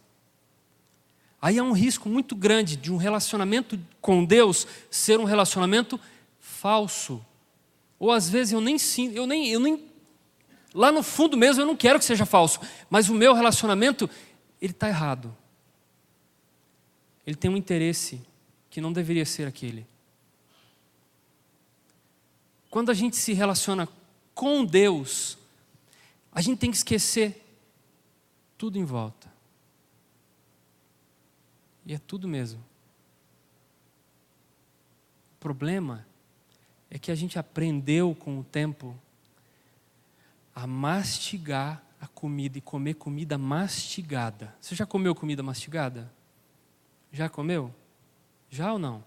[1.43, 5.99] Aí há um risco muito grande de um relacionamento com Deus ser um relacionamento
[6.39, 7.25] falso.
[7.99, 9.83] Ou às vezes eu nem sinto, eu nem, eu nem
[10.75, 14.09] lá no fundo mesmo eu não quero que seja falso, mas o meu relacionamento
[14.61, 15.35] ele está errado.
[17.27, 18.21] Ele tem um interesse
[18.69, 19.87] que não deveria ser aquele.
[22.71, 23.89] Quando a gente se relaciona
[24.33, 25.37] com Deus,
[26.31, 27.45] a gente tem que esquecer
[28.57, 29.29] tudo em volta.
[31.85, 32.65] E é tudo mesmo.
[35.35, 36.07] O problema
[36.89, 38.97] é que a gente aprendeu com o tempo
[40.55, 44.55] a mastigar a comida e comer comida mastigada.
[44.61, 46.13] Você já comeu comida mastigada?
[47.13, 47.75] Já comeu?
[48.49, 49.05] Já ou não?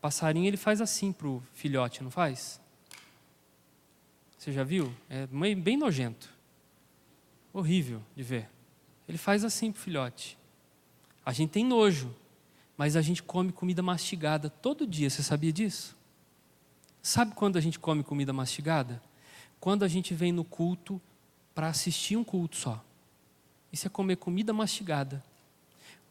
[0.00, 2.59] Passarinho ele faz assim para o filhote, não faz?
[4.40, 4.90] Você já viu?
[5.10, 6.32] É bem nojento.
[7.52, 8.48] Horrível de ver.
[9.06, 10.38] Ele faz assim para o filhote.
[11.26, 12.10] A gente tem nojo,
[12.74, 15.10] mas a gente come comida mastigada todo dia.
[15.10, 15.94] Você sabia disso?
[17.02, 19.02] Sabe quando a gente come comida mastigada?
[19.60, 20.98] Quando a gente vem no culto
[21.54, 22.82] para assistir um culto só.
[23.70, 25.22] Isso é comer comida mastigada.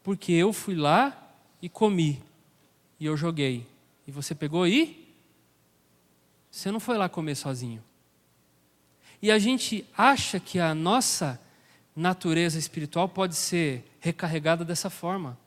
[0.03, 2.21] Porque eu fui lá e comi.
[2.99, 3.65] E eu joguei.
[4.05, 5.15] E você pegou e?
[6.51, 7.83] Você não foi lá comer sozinho.
[9.21, 11.39] E a gente acha que a nossa
[11.95, 15.37] natureza espiritual pode ser recarregada dessa forma.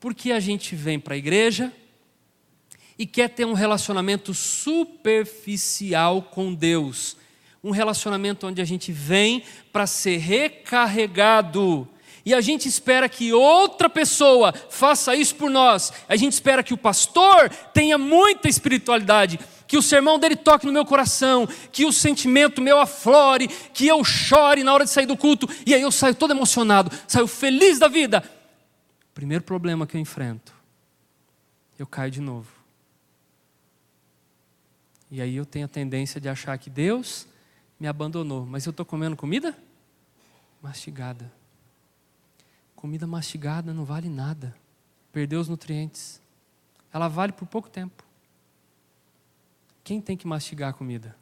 [0.00, 1.72] Porque a gente vem para a igreja
[2.98, 7.16] e quer ter um relacionamento superficial com Deus.
[7.62, 11.88] Um relacionamento onde a gente vem para ser recarregado.
[12.24, 15.92] E a gente espera que outra pessoa faça isso por nós.
[16.08, 20.72] A gente espera que o pastor tenha muita espiritualidade que o sermão dele toque no
[20.72, 25.16] meu coração, que o sentimento meu aflore, que eu chore na hora de sair do
[25.16, 28.22] culto, e aí eu saio todo emocionado, saio feliz da vida.
[29.14, 30.54] Primeiro problema que eu enfrento,
[31.78, 32.48] eu caio de novo.
[35.10, 37.26] E aí eu tenho a tendência de achar que Deus
[37.78, 39.56] me abandonou, mas eu estou comendo comida
[40.62, 41.30] mastigada.
[42.84, 44.54] Comida mastigada não vale nada,
[45.10, 46.20] perdeu os nutrientes.
[46.92, 48.04] ela vale por pouco tempo.
[49.82, 51.16] Quem tem que mastigar a comida?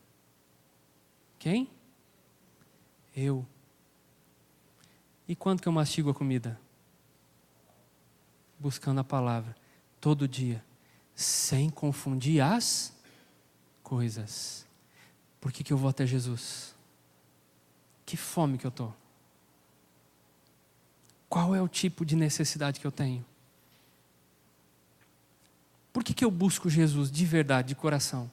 [1.39, 1.71] Quem?
[3.15, 3.47] Eu.
[5.29, 6.59] E quando que eu mastigo a comida?
[8.59, 9.55] Buscando a palavra,
[10.01, 10.65] todo dia,
[11.15, 12.93] sem confundir as
[13.85, 14.67] coisas.
[15.41, 16.75] Por que, que eu vou até Jesus?
[18.05, 19.02] Que fome que eu estou?
[21.33, 23.25] Qual é o tipo de necessidade que eu tenho?
[25.91, 28.31] Por que, que eu busco Jesus de verdade, de coração?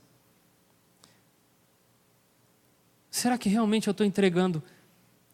[3.10, 4.62] Será que realmente eu estou entregando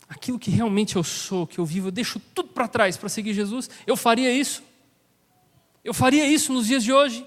[0.08, 1.88] aquilo que realmente eu sou, que eu vivo?
[1.88, 3.68] Eu deixo tudo para trás para seguir Jesus?
[3.88, 4.62] Eu faria isso?
[5.84, 7.26] Eu faria isso nos dias de hoje?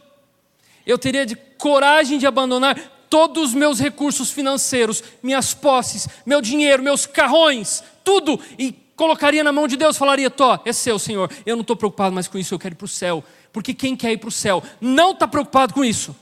[0.86, 2.78] Eu teria de coragem de abandonar
[3.10, 9.52] todos os meus recursos financeiros, minhas posses, meu dinheiro, meus carrões, tudo, e colocaria na
[9.52, 11.32] mão de Deus, falaria: Tó, é seu, Senhor.
[11.46, 13.24] Eu não estou preocupado mais com isso, eu quero ir para o céu.
[13.52, 16.14] Porque quem quer ir para o céu não está preocupado com isso.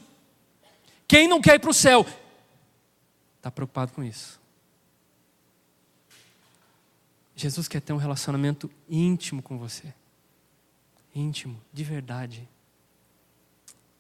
[1.09, 2.07] Quem não quer ir para o céu
[3.39, 4.39] está preocupado com isso.
[7.35, 9.93] Jesus quer ter um relacionamento íntimo com você.
[11.15, 12.49] Íntimo, de verdade.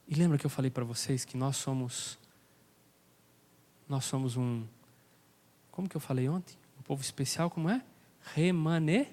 [0.07, 2.19] E lembra que eu falei para vocês que nós somos
[3.89, 4.65] nós somos um
[5.71, 6.57] como que eu falei ontem?
[6.79, 7.83] Um povo especial como é?
[8.35, 9.09] Remane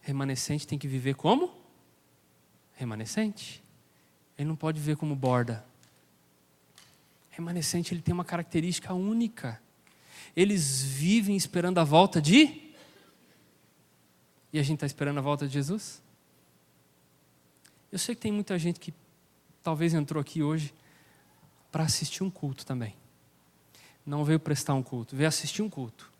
[0.00, 1.52] remanescente tem que viver como
[2.74, 3.62] remanescente.
[4.36, 5.64] Ele não pode viver como borda
[7.32, 9.60] remanescente ele tem uma característica única.
[10.36, 12.70] Eles vivem esperando a volta de.
[14.52, 16.02] E a gente está esperando a volta de Jesus?
[17.90, 18.92] Eu sei que tem muita gente que
[19.62, 20.74] talvez entrou aqui hoje
[21.70, 22.94] para assistir um culto também.
[24.04, 26.11] Não veio prestar um culto, veio assistir um culto.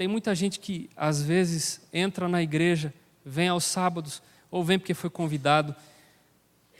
[0.00, 2.90] Tem muita gente que às vezes entra na igreja,
[3.22, 5.76] vem aos sábados, ou vem porque foi convidado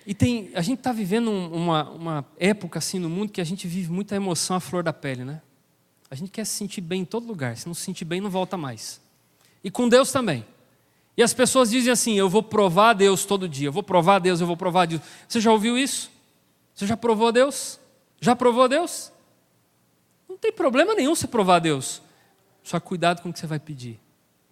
[0.06, 3.68] e tem, a gente está vivendo uma, uma época assim no mundo que a gente
[3.68, 5.42] vive muita emoção à flor da pele, né?
[6.10, 7.58] A gente quer se sentir bem em todo lugar.
[7.58, 9.02] Se não se sentir bem, não volta mais.
[9.62, 10.42] E com Deus também.
[11.14, 13.68] E as pessoas dizem assim: Eu vou provar a Deus todo dia.
[13.68, 15.02] Eu vou provar a Deus, eu vou provar a Deus.
[15.28, 16.10] Você já ouviu isso?
[16.74, 17.78] Você já provou a Deus?
[18.18, 19.12] Já provou a Deus?
[20.26, 22.00] Não tem problema nenhum você provar a Deus.
[22.62, 24.00] Só cuidado com o que você vai pedir,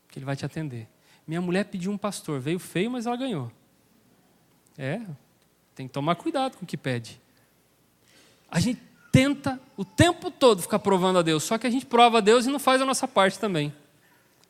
[0.09, 0.88] que Ele vai te atender.
[1.27, 3.53] Minha mulher pediu um pastor, veio feio, mas ela ganhou.
[4.77, 5.01] É,
[5.75, 7.21] tem que tomar cuidado com o que pede.
[8.51, 8.81] A gente
[9.12, 12.47] tenta o tempo todo ficar provando a Deus, só que a gente prova a Deus
[12.47, 13.68] e não faz a nossa parte também.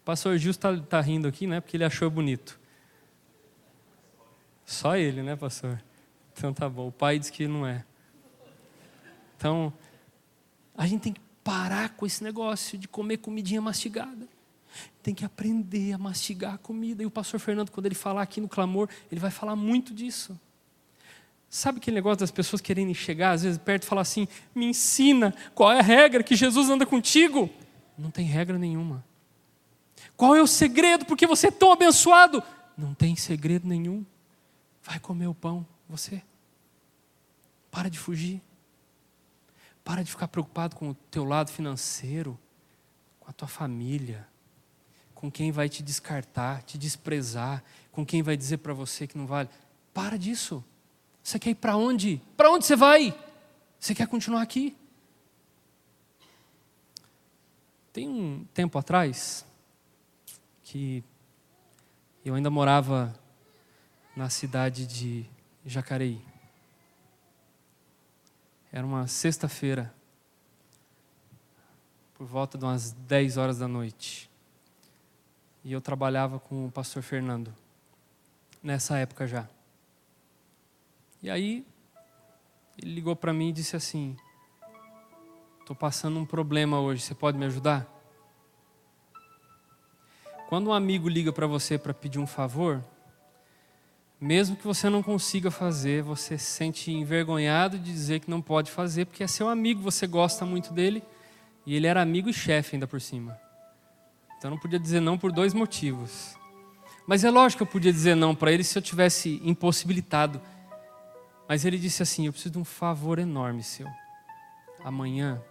[0.01, 1.61] O pastor Gil está tá rindo aqui, né?
[1.61, 2.59] Porque ele achou bonito.
[4.65, 5.83] Só ele, né, pastor?
[6.33, 6.89] Então tá bom.
[6.89, 7.85] O pai diz que não é.
[9.37, 9.73] Então,
[10.77, 14.29] a gente tem que parar com esse negócio de comer comidinha mastigada.
[15.03, 17.03] Tem que aprender a mastigar a comida.
[17.03, 20.39] E o pastor Fernando, quando ele falar aqui no clamor, ele vai falar muito disso.
[21.49, 25.35] Sabe aquele negócio das pessoas querendo chegar, às vezes, perto e falar assim: me ensina
[25.55, 27.49] qual é a regra que Jesus anda contigo?
[27.97, 29.03] Não tem regra nenhuma.
[30.19, 31.07] Qual é o segredo?
[31.07, 32.43] Porque você é tão abençoado?
[32.77, 34.05] Não tem segredo nenhum.
[34.83, 36.21] Vai comer o pão, você.
[37.71, 38.43] Para de fugir.
[39.89, 42.39] Para de ficar preocupado com o teu lado financeiro,
[43.19, 44.29] com a tua família,
[45.15, 49.27] com quem vai te descartar, te desprezar, com quem vai dizer para você que não
[49.27, 49.49] vale.
[49.95, 50.63] Para disso.
[51.23, 52.21] Você quer ir para onde?
[52.37, 53.19] Para onde você vai?
[53.81, 54.77] Você quer continuar aqui?
[57.91, 59.43] Tem um tempo atrás
[60.65, 61.03] que
[62.23, 63.19] eu ainda morava
[64.15, 65.25] na cidade de
[65.65, 66.28] Jacareí.
[68.73, 69.93] Era uma sexta-feira,
[72.15, 74.31] por volta de umas 10 horas da noite.
[75.65, 77.55] E eu trabalhava com o pastor Fernando,
[78.63, 79.49] nessa época já.
[81.23, 81.67] E aí,
[82.77, 84.17] ele ligou para mim e disse assim:
[85.61, 87.87] Estou passando um problema hoje, você pode me ajudar?
[90.49, 92.83] Quando um amigo liga para você para pedir um favor,
[94.21, 98.71] mesmo que você não consiga fazer, você se sente envergonhado de dizer que não pode
[98.71, 101.03] fazer, porque é seu amigo, você gosta muito dele,
[101.65, 103.39] e ele era amigo e chefe ainda por cima.
[104.37, 106.37] Então não podia dizer não por dois motivos.
[107.07, 110.41] Mas é lógico que eu podia dizer não para ele se eu tivesse impossibilitado
[111.49, 113.89] mas ele disse assim: Eu preciso de um favor enorme seu.
[114.85, 115.43] Amanhã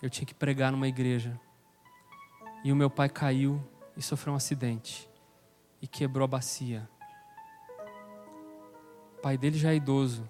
[0.00, 1.38] eu tinha que pregar numa igreja.
[2.62, 3.60] E o meu pai caiu
[3.96, 5.10] e sofreu um acidente.
[5.82, 6.88] E quebrou a bacia.
[9.18, 10.28] O pai dele já é idoso.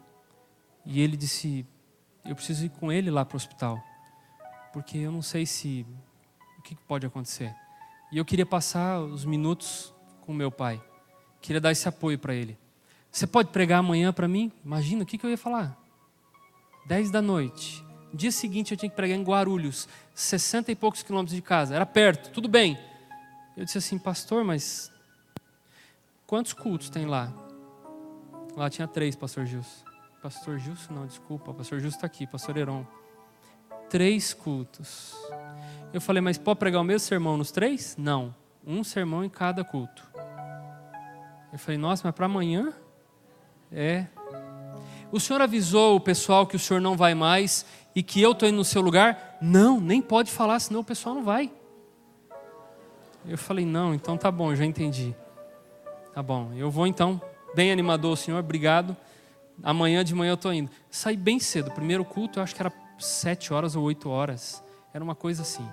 [0.84, 1.66] E ele disse:
[2.24, 3.78] Eu preciso ir com ele lá para o hospital.
[4.72, 5.86] Porque eu não sei se.
[6.58, 7.54] O que pode acontecer.
[8.10, 10.82] E eu queria passar os minutos com meu pai.
[11.42, 12.58] Queria dar esse apoio para ele.
[13.12, 14.50] Você pode pregar amanhã para mim?
[14.64, 15.78] Imagina, o que, que eu ia falar?
[16.86, 17.84] 10 da noite.
[18.12, 21.74] Dia seguinte eu tinha que pregar em Guarulhos, 60 e poucos quilômetros de casa.
[21.74, 22.78] Era perto, tudo bem.
[23.56, 24.90] Eu disse assim, pastor, mas
[26.26, 27.47] quantos cultos tem lá?
[28.58, 29.84] Lá tinha três, pastor Gilson.
[30.20, 32.84] Pastor Gilson, não, desculpa, pastor Gilson está aqui, pastor Heron.
[33.88, 35.14] Três cultos.
[35.92, 37.94] Eu falei, mas pode pregar o mesmo sermão nos três?
[37.96, 38.34] Não,
[38.66, 40.02] um sermão em cada culto.
[41.52, 42.72] Eu falei, nossa, mas para amanhã?
[43.70, 44.06] É.
[45.12, 48.48] O senhor avisou o pessoal que o senhor não vai mais e que eu estou
[48.48, 49.38] indo no seu lugar?
[49.40, 51.52] Não, nem pode falar, senão o pessoal não vai.
[53.24, 55.14] Eu falei, não, então tá bom, já entendi.
[56.12, 57.22] Tá bom, eu vou então.
[57.54, 58.96] Bem animador senhor, obrigado.
[59.62, 60.70] Amanhã de manhã eu estou indo.
[60.90, 61.70] Saí bem cedo.
[61.70, 64.62] Primeiro culto eu acho que era sete horas ou oito horas.
[64.92, 65.66] Era uma coisa assim.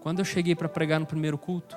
[0.00, 1.76] Quando eu cheguei para pregar no primeiro culto,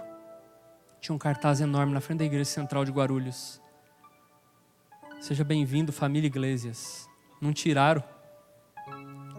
[0.99, 3.61] tinha um cartaz enorme na frente da igreja central de Guarulhos.
[5.19, 7.09] Seja bem-vindo, família Iglesias.
[7.41, 8.03] Não tiraram.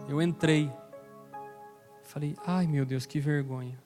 [0.07, 0.71] Eu entrei.
[2.03, 3.77] Falei, ai meu Deus, que vergonha.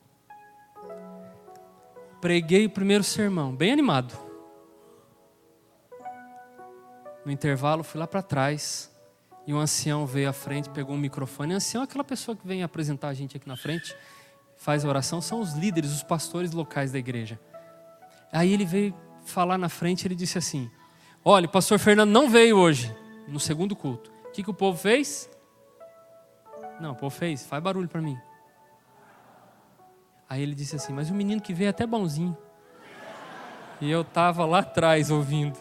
[2.22, 4.18] Preguei o primeiro sermão, bem animado.
[7.26, 8.92] No intervalo, fui lá para trás.
[9.46, 11.54] E um ancião veio à frente, pegou um microfone.
[11.54, 13.96] O ancião é aquela pessoa que vem apresentar a gente aqui na frente,
[14.56, 17.38] faz a oração, são os líderes, os pastores locais da igreja.
[18.32, 18.96] Aí ele veio
[19.26, 20.72] falar na frente, ele disse assim:
[21.26, 22.96] Olha, o pastor Fernando não veio hoje,
[23.28, 24.12] no segundo culto.
[24.26, 25.30] O que, que o povo fez?
[26.80, 28.18] Não, o povo fez, faz barulho para mim.
[30.30, 32.36] Aí ele disse assim: Mas o menino que veio é até bonzinho.
[33.80, 35.60] E eu estava lá atrás ouvindo.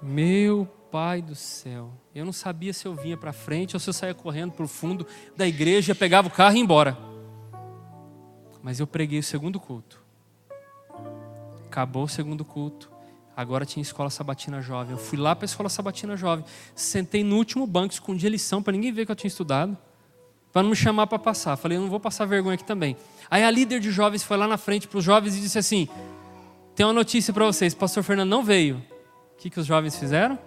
[0.00, 1.90] Meu pai do céu.
[2.14, 4.68] Eu não sabia se eu vinha para frente ou se eu saía correndo para o
[4.68, 6.96] fundo da igreja, pegava o carro e ia embora.
[8.62, 10.02] Mas eu preguei o segundo culto.
[11.66, 12.90] Acabou o segundo culto.
[13.36, 14.92] Agora tinha escola sabatina jovem.
[14.92, 16.44] Eu fui lá para a escola sabatina jovem.
[16.74, 19.76] Sentei no último banco, escondi a lição para ninguém ver que eu tinha estudado.
[20.52, 21.54] Para não me chamar para passar.
[21.56, 22.96] Falei, eu não vou passar vergonha aqui também.
[23.30, 25.86] Aí a líder de jovens foi lá na frente para os jovens e disse assim:
[26.74, 28.82] Tem uma notícia para vocês, pastor Fernando não veio.
[29.36, 30.38] O que, que os jovens fizeram?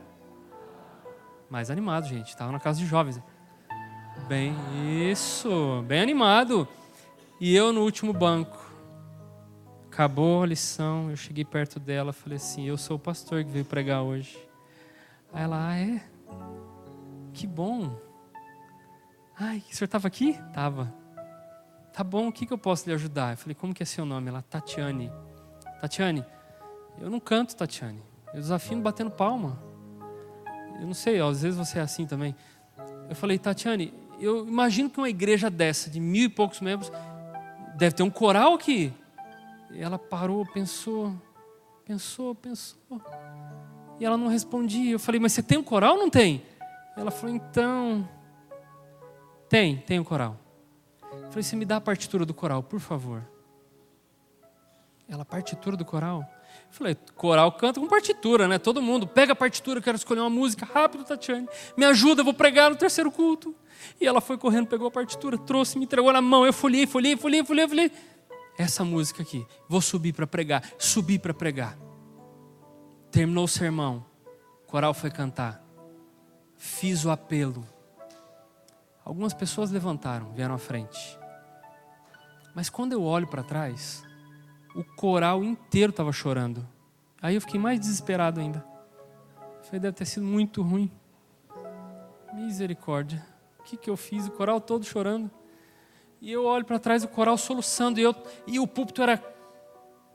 [1.48, 2.30] Mais animado, gente.
[2.30, 3.22] Estava na casa de jovens.
[4.28, 4.56] Bem,
[5.12, 6.68] isso, bem animado.
[7.40, 8.68] E eu no último banco.
[9.92, 13.64] Acabou a lição, eu cheguei perto dela, falei assim: Eu sou o pastor que veio
[13.64, 14.38] pregar hoje.
[15.32, 16.04] Aí ela, ah, é?
[17.32, 17.96] Que bom.
[19.38, 20.34] Ai, o senhor estava aqui?
[20.52, 20.92] Tava.
[21.94, 23.34] Tá bom, o que, que eu posso lhe ajudar?
[23.34, 24.30] Eu falei, como que é seu nome?
[24.30, 25.12] Ela, Tatiane.
[25.80, 26.26] Tatiane,
[27.00, 28.09] eu não canto, Tatiane.
[28.34, 29.62] Eu desafio batendo palma.
[30.80, 32.36] Eu não sei, às vezes você é assim também.
[33.10, 36.92] Eu falei, Tatiane, eu imagino que uma igreja dessa, de mil e poucos membros,
[37.76, 38.94] deve ter um coral aqui.
[39.72, 41.14] E ela parou, pensou,
[41.86, 43.02] pensou, pensou.
[44.00, 44.92] E ela não respondia.
[44.92, 46.44] Eu falei, mas você tem um coral ou não tem?
[46.96, 48.08] Ela falou, então.
[49.48, 50.38] Tem, tem um coral.
[51.12, 53.24] Eu falei, você me dá a partitura do coral, por favor.
[55.08, 56.24] Ela, partitura do coral?
[56.70, 58.58] Falei, coral canta com partitura, né?
[58.58, 61.48] Todo mundo, pega a partitura, quero escolher uma música, rápido, Tatiane.
[61.76, 63.56] Me ajuda, vou pregar no terceiro culto.
[64.00, 66.46] E ela foi correndo, pegou a partitura, trouxe, me entregou na mão.
[66.46, 67.92] Eu folhei, folhei, folhei, folhei, folhei
[68.60, 69.48] essa música aqui.
[69.70, 70.64] Vou subir para pregar.
[70.78, 71.78] Subi para pregar.
[73.10, 74.06] Terminou o sermão.
[74.68, 75.64] Coral foi cantar.
[76.58, 77.66] Fiz o apelo.
[79.04, 81.18] Algumas pessoas levantaram, vieram à frente.
[82.54, 84.04] Mas quando eu olho para trás,
[84.76, 86.68] o coral inteiro estava chorando.
[87.22, 88.66] Aí eu fiquei mais desesperado ainda.
[89.64, 90.90] Falei, deve ter sido muito ruim.
[92.34, 93.26] Misericórdia.
[93.60, 94.28] O que, que eu fiz?
[94.28, 95.30] O coral todo chorando.
[96.22, 98.16] E eu olho para trás o coral soluçando, e, eu,
[98.46, 99.24] e o púlpito era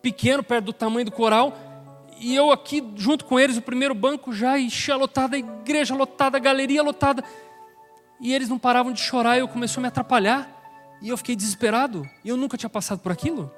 [0.02, 1.57] pequeno, perto do tamanho do coral,
[2.18, 6.36] e eu aqui junto com eles, o primeiro banco já enchia lotada, a igreja lotada,
[6.36, 7.24] a galeria lotada.
[8.20, 10.50] E eles não paravam de chorar, e eu começou a me atrapalhar.
[11.00, 13.50] E eu fiquei desesperado, e eu nunca tinha passado por aquilo.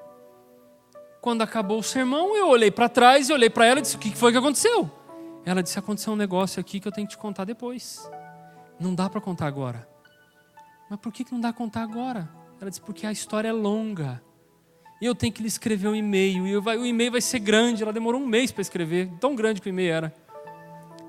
[1.20, 3.98] Quando acabou o sermão, eu olhei para trás e olhei para ela e disse: O
[3.98, 4.90] que foi que aconteceu?
[5.44, 8.08] Ela disse: Aconteceu um negócio aqui que eu tenho que te contar depois.
[8.78, 9.88] Não dá para contar agora.
[10.88, 12.28] Mas por que não dá contar agora?
[12.60, 14.22] Ela disse, porque a história é longa.
[15.00, 16.46] E eu tenho que lhe escrever um e-mail.
[16.46, 17.82] E o e-mail vai ser grande.
[17.82, 20.14] Ela demorou um mês para escrever, tão grande que o e-mail era.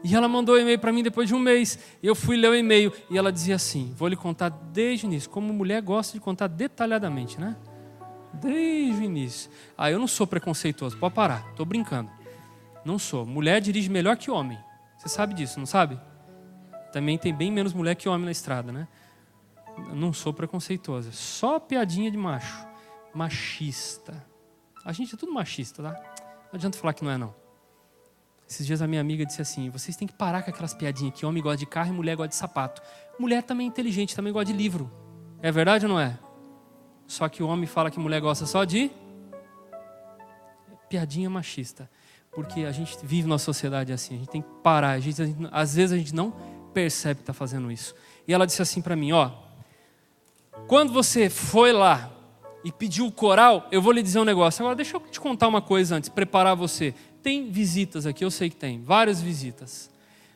[0.03, 1.79] E ela mandou o e-mail para mim depois de um mês.
[2.01, 2.91] Eu fui ler o e-mail.
[3.09, 5.29] E ela dizia assim: Vou lhe contar desde o início.
[5.29, 7.55] Como mulher gosta de contar detalhadamente, né?
[8.33, 9.49] Desde o início.
[9.77, 10.97] Ah, eu não sou preconceituoso.
[10.97, 11.49] Pode parar.
[11.49, 12.09] Estou brincando.
[12.85, 13.25] Não sou.
[13.25, 14.57] Mulher dirige melhor que homem.
[14.97, 15.99] Você sabe disso, não sabe?
[16.91, 18.87] Também tem bem menos mulher que homem na estrada, né?
[19.93, 22.67] não sou preconceituosa, só piadinha de macho,
[23.13, 24.25] machista.
[24.83, 25.91] A gente é tudo machista, tá?
[26.51, 27.35] Não adianta falar que não é não.
[28.49, 31.25] Esses dias a minha amiga disse assim: vocês têm que parar com aquelas piadinhas que
[31.25, 32.81] homem gosta de carro e mulher gosta de sapato.
[33.19, 34.91] Mulher também é inteligente, também gosta de livro.
[35.41, 36.17] É verdade ou não é?
[37.07, 38.91] Só que o homem fala que mulher gosta só de
[40.89, 41.89] piadinha machista.
[42.31, 44.91] Porque a gente vive numa sociedade assim, a gente tem que parar.
[44.91, 46.33] A gente, a gente, às vezes a gente não
[46.73, 47.95] percebe que está fazendo isso.
[48.27, 49.31] E ela disse assim para mim: Ó,
[50.67, 52.11] quando você foi lá
[52.63, 54.61] e pediu o coral, eu vou lhe dizer um negócio.
[54.61, 56.93] Agora, deixa eu te contar uma coisa antes, preparar você.
[57.23, 59.89] Tem visitas aqui, eu sei que tem, várias visitas.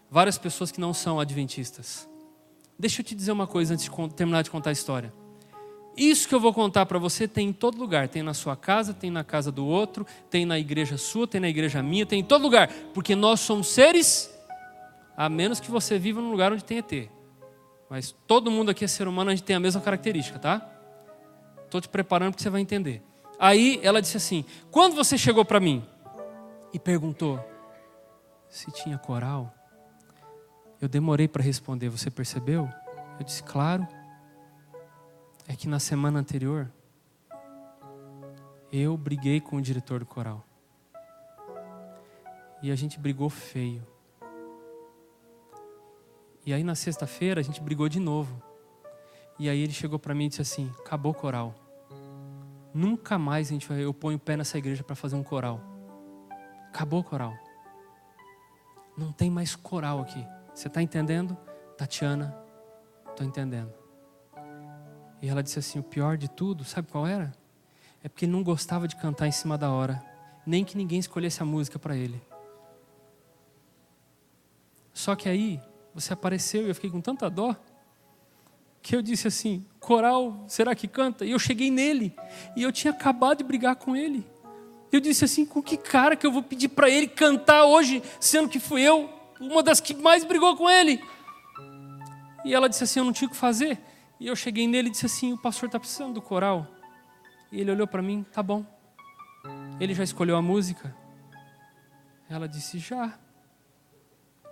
[0.10, 2.08] Várias pessoas que não são adventistas.
[2.78, 5.14] Deixa eu te dizer uma coisa antes de terminar de contar a história.
[5.96, 8.08] Isso que eu vou contar para você tem em todo lugar.
[8.08, 11.50] Tem na sua casa, tem na casa do outro, tem na igreja sua, tem na
[11.50, 12.70] igreja minha, tem em todo lugar.
[12.94, 14.34] Porque nós somos seres,
[15.18, 17.10] a menos que você viva num lugar onde tem ET.
[17.90, 20.66] Mas todo mundo aqui é ser humano, a gente tem a mesma característica, tá?
[21.66, 23.04] Estou te preparando porque você vai entender.
[23.38, 25.84] Aí ela disse assim: quando você chegou para mim
[26.74, 27.40] e perguntou
[28.48, 29.54] se tinha coral,
[30.80, 31.90] eu demorei para responder.
[31.90, 32.70] Você percebeu?
[33.20, 33.86] Eu disse: claro
[35.52, 36.72] é que na semana anterior
[38.72, 40.46] eu briguei com o diretor do coral.
[42.64, 43.86] E a gente brigou feio.
[46.46, 48.42] E aí na sexta-feira a gente brigou de novo.
[49.38, 51.54] E aí ele chegou para mim e disse assim: "Acabou o coral.
[52.74, 55.60] Nunca mais a gente vai, eu ponho o pé nessa igreja para fazer um coral.
[56.70, 57.34] Acabou o coral.
[58.98, 60.26] Não tem mais coral aqui.
[60.56, 61.38] Você está entendendo?
[61.78, 62.34] Tatiana,
[63.10, 63.81] estou entendendo.
[65.22, 67.32] E ela disse assim: o pior de tudo, sabe qual era?
[68.04, 70.04] É porque ele não gostava de cantar em cima da hora,
[70.46, 72.22] nem que ninguém escolhesse a música para ele.
[74.94, 75.62] Só que aí
[75.94, 77.56] você apareceu e eu fiquei com tanta dó
[78.82, 81.26] que eu disse assim: coral, será que canta?
[81.26, 82.16] E eu cheguei nele
[82.56, 84.26] e eu tinha acabado de brigar com ele.
[84.92, 88.50] Eu disse assim: com que cara que eu vou pedir para ele cantar hoje, sendo
[88.50, 89.10] que fui eu
[89.40, 91.02] uma das que mais brigou com ele?
[92.44, 93.80] E ela disse assim: eu não tinha o que fazer.
[94.22, 96.68] E eu cheguei nele e disse assim: o pastor está precisando do coral.
[97.52, 98.64] E ele olhou para mim: tá bom.
[99.80, 100.96] Ele já escolheu a música?
[102.30, 103.18] Ela disse: já.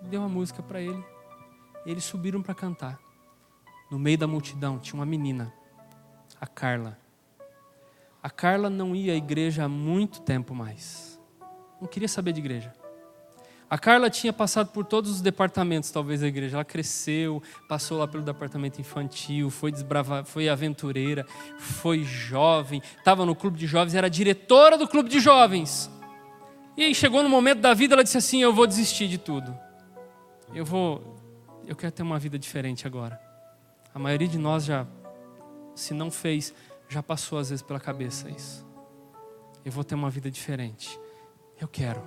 [0.01, 1.05] Deu a música para ele.
[1.85, 2.99] Eles subiram para cantar.
[3.91, 5.53] No meio da multidão tinha uma menina,
[6.41, 6.97] a Carla.
[8.23, 11.21] A Carla não ia à igreja há muito tempo mais.
[11.79, 12.73] Não queria saber de igreja.
[13.69, 16.57] A Carla tinha passado por todos os departamentos, talvez, da igreja.
[16.57, 21.23] Ela cresceu, passou lá pelo departamento infantil, foi desbrava, foi aventureira,
[21.59, 25.89] foi jovem, estava no clube de jovens, era diretora do clube de jovens.
[26.75, 29.55] E aí chegou no momento da vida, ela disse assim: Eu vou desistir de tudo.
[30.51, 31.15] Eu vou,
[31.67, 33.21] eu quero ter uma vida diferente agora.
[33.93, 34.87] A maioria de nós já,
[35.75, 36.55] se não fez,
[36.87, 38.65] já passou às vezes pela cabeça isso.
[39.63, 40.99] Eu vou ter uma vida diferente.
[41.61, 42.01] Eu quero.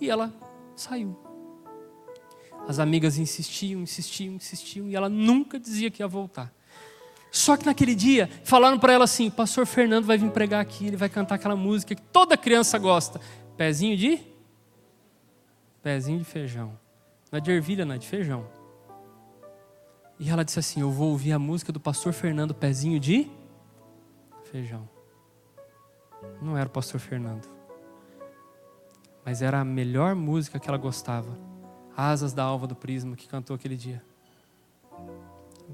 [0.00, 0.32] E ela
[0.80, 1.16] saiu.
[2.68, 6.52] As amigas insistiam, insistiam, insistiam, e ela nunca dizia que ia voltar.
[7.30, 10.96] Só que naquele dia, falaram para ela assim: pastor Fernando vai vir pregar aqui, ele
[10.96, 13.20] vai cantar aquela música que toda criança gosta.
[13.56, 14.20] Pezinho de?
[15.82, 16.78] Pezinho de feijão.
[17.30, 18.46] Não é de ervilha, não é de feijão.
[20.18, 23.30] E ela disse assim: Eu vou ouvir a música do pastor Fernando, pezinho de
[24.50, 24.88] feijão.
[26.42, 27.55] Não era o pastor Fernando
[29.26, 31.36] mas era a melhor música que ela gostava.
[31.96, 34.00] Asas da Alva do Prisma, que cantou aquele dia.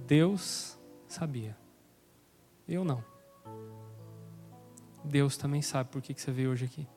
[0.06, 1.54] Deus sabia.
[2.66, 3.04] Eu não.
[5.04, 6.88] Deus também sabe por que você veio hoje aqui.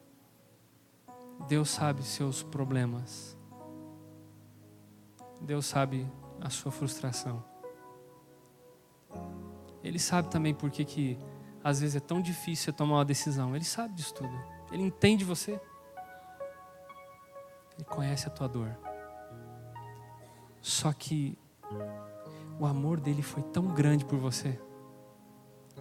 [1.49, 3.37] Deus sabe seus problemas.
[5.41, 7.43] Deus sabe a sua frustração.
[9.83, 11.19] Ele sabe também por que, que
[11.61, 13.53] às vezes é tão difícil você tomar uma decisão.
[13.53, 14.41] Ele sabe disso tudo.
[14.71, 15.59] Ele entende você.
[17.75, 18.77] Ele conhece a tua dor.
[20.61, 21.37] Só que
[22.59, 24.59] o amor dele foi tão grande por você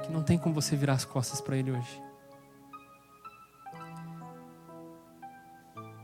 [0.02, 2.02] que não tem como você virar as costas para ele hoje.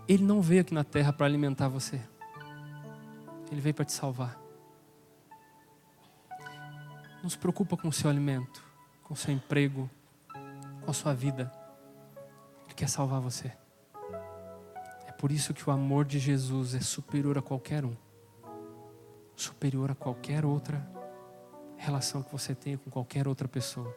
[0.08, 2.00] Ele não veio aqui na terra para alimentar você.
[3.50, 4.40] Ele veio para te salvar.
[7.22, 8.64] Não se preocupa com o seu alimento,
[9.02, 9.90] com o seu emprego,
[10.84, 11.52] com a sua vida.
[12.64, 13.52] Ele quer salvar você.
[15.20, 17.94] Por isso que o amor de Jesus é superior a qualquer um.
[19.36, 20.90] Superior a qualquer outra
[21.76, 23.94] relação que você tenha com qualquer outra pessoa.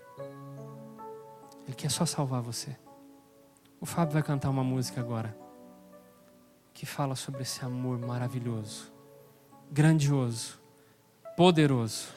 [1.66, 2.76] Ele quer só salvar você.
[3.80, 5.34] O Fábio vai cantar uma música agora
[6.74, 8.92] que fala sobre esse amor maravilhoso,
[9.72, 10.60] grandioso,
[11.38, 12.10] poderoso.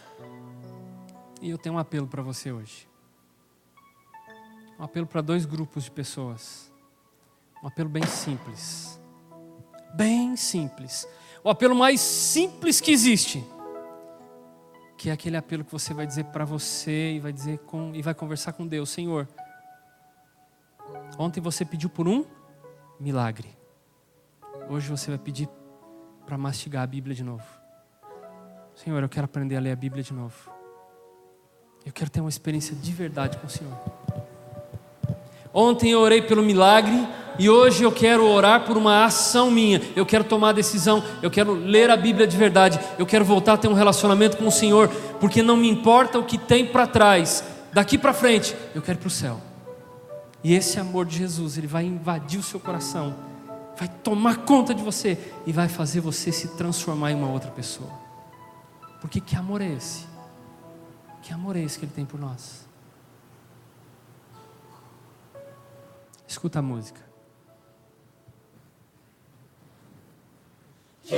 [1.41, 2.89] E eu tenho um apelo para você hoje.
[4.77, 6.75] Um apelo para dois grupos de pessoas.
[7.63, 9.01] Um apelo bem simples.
[9.95, 11.09] bem simples.
[11.43, 13.45] O apelo mais simples que existe,
[14.99, 18.03] que é aquele apelo que você vai dizer para você e vai dizer com e
[18.03, 19.27] vai conversar com Deus, Senhor.
[21.19, 22.25] Ontem você pediu por um
[23.01, 23.57] milagre.
[24.69, 25.49] Hoje você vai pedir
[26.27, 27.45] para mastigar a Bíblia de novo.
[28.75, 30.51] Senhor, eu quero aprender a ler a Bíblia de novo.
[31.85, 33.73] Eu quero ter uma experiência de verdade com o Senhor.
[35.55, 37.07] Ontem eu orei pelo milagre
[37.39, 39.81] e hoje eu quero orar por uma ação minha.
[39.95, 43.57] Eu quero tomar decisão, eu quero ler a Bíblia de verdade, eu quero voltar a
[43.57, 44.89] ter um relacionamento com o Senhor,
[45.21, 49.01] porque não me importa o que tem para trás, daqui para frente, eu quero ir
[49.01, 49.41] para o céu.
[50.43, 53.15] E esse amor de Jesus, ele vai invadir o seu coração,
[53.77, 57.91] vai tomar conta de você e vai fazer você se transformar em uma outra pessoa.
[59.01, 60.07] Porque que amor é esse?
[61.23, 62.67] Que amor é esse que ele tem por nós?
[66.27, 67.01] Escuta a música.
[71.09, 71.15] Que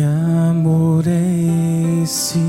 [0.00, 2.40] amor é esse,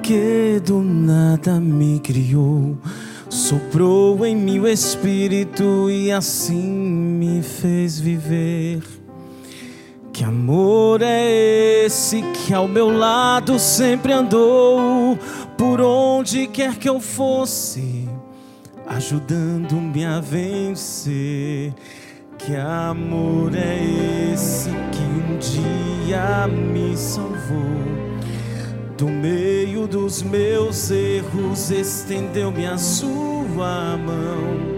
[0.00, 2.78] que do nada me criou?
[3.28, 9.01] Soprou em o Espírito e assim me fez viver.
[10.22, 15.18] Que amor é esse que ao meu lado sempre andou,
[15.58, 18.08] por onde quer que eu fosse,
[18.86, 21.74] ajudando-me a vencer.
[22.38, 27.82] Que amor é esse que um dia me salvou?
[28.96, 34.70] Do meio dos meus erros, estendeu-me a sua mão.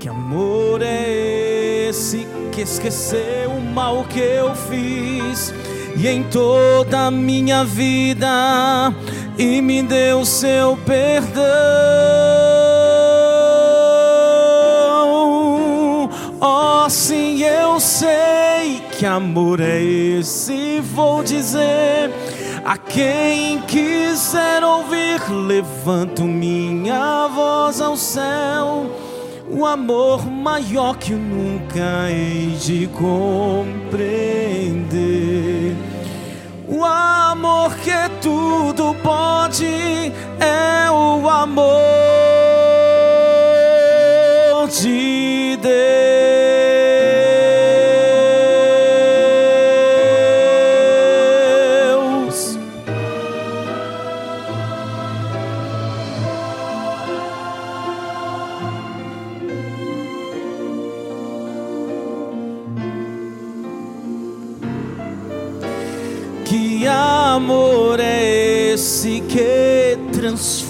[0.00, 1.57] Que amor é
[1.88, 5.54] esse que esqueceu o mal que eu fiz
[5.96, 8.92] e em toda a minha vida
[9.38, 11.46] e me deu seu perdão?
[16.40, 22.10] Oh, sim, eu sei que amor é esse, vou dizer
[22.66, 29.07] a quem quiser ouvir, levanto minha voz ao céu.
[29.50, 33.88] O amor maior que eu nunca hei de compreender.
[36.68, 37.90] O amor que
[38.20, 41.78] tudo pode é o amor
[44.68, 46.17] de Deus.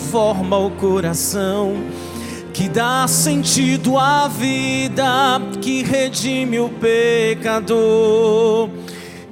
[0.08, 1.76] Transforma o coração?
[2.54, 8.68] que dá sentido à vida, que redime o pecador.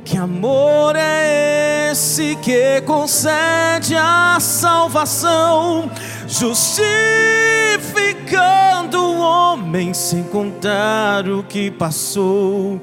[0.05, 5.91] Que amor é esse que concede a salvação,
[6.29, 12.81] justificando o homem sem contar o que passou?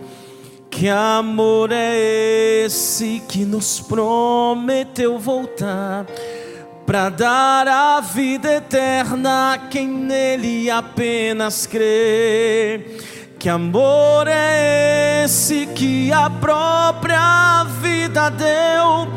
[0.70, 6.06] Que amor é esse que nos prometeu voltar?
[6.94, 12.86] Para dar a vida eterna a quem nele apenas crê.
[13.40, 19.08] Que amor é esse que a própria vida deu,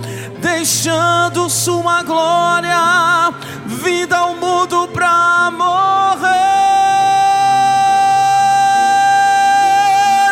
[0.41, 3.35] deixando sua glória,
[3.67, 6.33] vida ao mundo para morrer.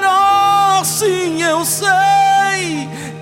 [0.02, 2.33] Oh, sim, eu sei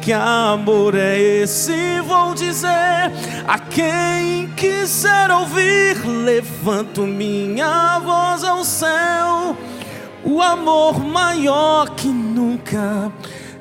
[0.02, 2.00] que amor é esse?
[2.00, 3.12] Vou dizer
[3.46, 9.56] a quem quiser ouvir, levanto minha voz ao céu.
[10.24, 13.12] O amor maior que nunca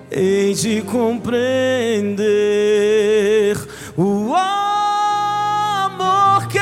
[0.09, 2.17] hei de compreender.
[3.95, 6.57] O amor que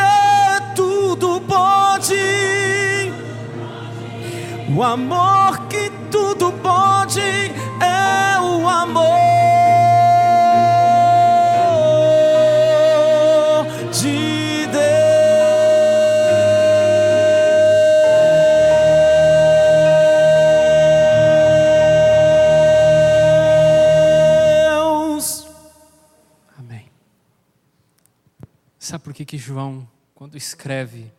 [0.75, 3.13] tudo pode.
[4.75, 9.28] O amor que tudo pode é o amor
[29.49, 31.11] João, quando escreve,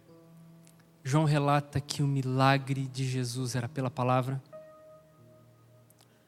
[1.02, 4.40] João relata que o milagre de Jesus era pela palavra?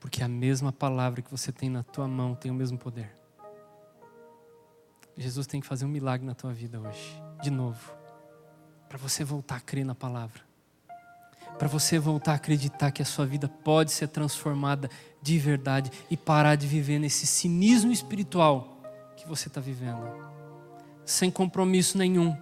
[0.01, 3.17] Porque a mesma palavra que você tem na tua mão tem o mesmo poder.
[5.17, 7.95] Jesus tem que fazer um milagre na tua vida hoje, de novo,
[8.89, 10.43] para você voltar a crer na palavra,
[11.57, 14.91] para você voltar a acreditar que a sua vida pode ser transformada
[15.23, 18.83] de verdade e parar de viver nesse cinismo espiritual
[19.17, 20.32] que você está vivendo,
[21.13, 22.37] sem compromisso nenhum,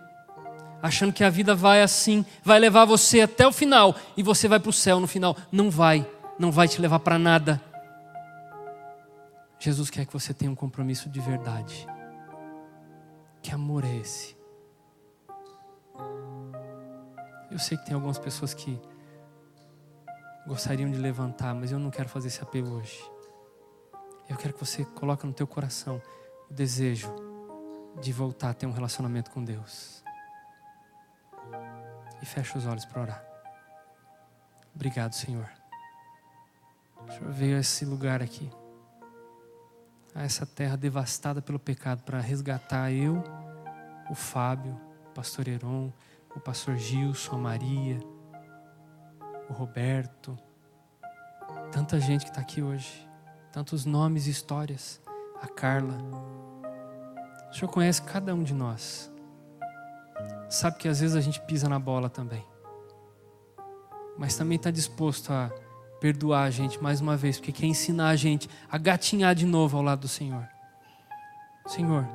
[0.83, 4.59] achando que a vida vai assim, vai levar você até o final e você vai
[4.59, 5.37] para o céu no final.
[5.53, 6.09] Não vai,
[6.39, 7.61] não vai te levar para nada.
[9.59, 11.87] Jesus quer que você tenha um compromisso de verdade.
[13.43, 14.37] Que amor é esse?
[17.51, 18.81] Eu sei que tem algumas pessoas que
[20.47, 22.99] gostariam de levantar, mas eu não quero fazer esse apelo hoje.
[24.29, 26.01] Eu quero que você coloque no teu coração
[26.49, 27.30] o desejo
[28.01, 30.05] de voltar a ter um relacionamento com Deus.
[32.22, 33.24] E fecha os olhos para orar.
[34.74, 35.49] Obrigado, Senhor.
[37.07, 38.51] O Senhor veio a esse lugar aqui
[40.14, 43.22] a essa terra devastada pelo pecado para resgatar eu,
[44.09, 44.78] o Fábio,
[45.09, 45.93] o pastor Heron,
[46.34, 47.99] o pastor Gilson, a Maria,
[49.49, 50.36] o Roberto,
[51.72, 53.09] tanta gente que está aqui hoje,
[53.53, 55.01] tantos nomes e histórias,
[55.41, 55.97] a Carla.
[57.51, 59.11] O Senhor conhece cada um de nós.
[60.48, 62.44] Sabe que às vezes a gente pisa na bola também.
[64.16, 65.51] Mas também está disposto a
[66.01, 69.76] perdoar a gente mais uma vez, porque quer ensinar a gente a gatinhar de novo
[69.76, 70.48] ao lado do Senhor.
[71.66, 72.07] Senhor,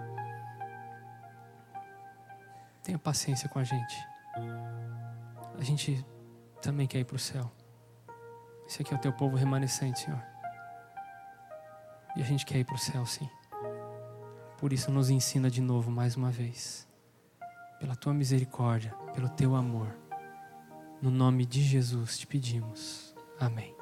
[2.83, 3.95] tenha paciência com a gente.
[5.57, 6.05] A gente
[6.61, 7.51] também quer ir para o céu.
[8.67, 10.21] Esse aqui é o teu povo remanescente, Senhor.
[12.15, 13.29] E a gente quer ir para o céu, sim.
[14.57, 16.87] Por isso, nos ensina de novo, mais uma vez.
[17.79, 19.87] Pela tua misericórdia, pelo teu amor.
[21.01, 23.13] No nome de Jesus te pedimos.
[23.39, 23.75] Amém.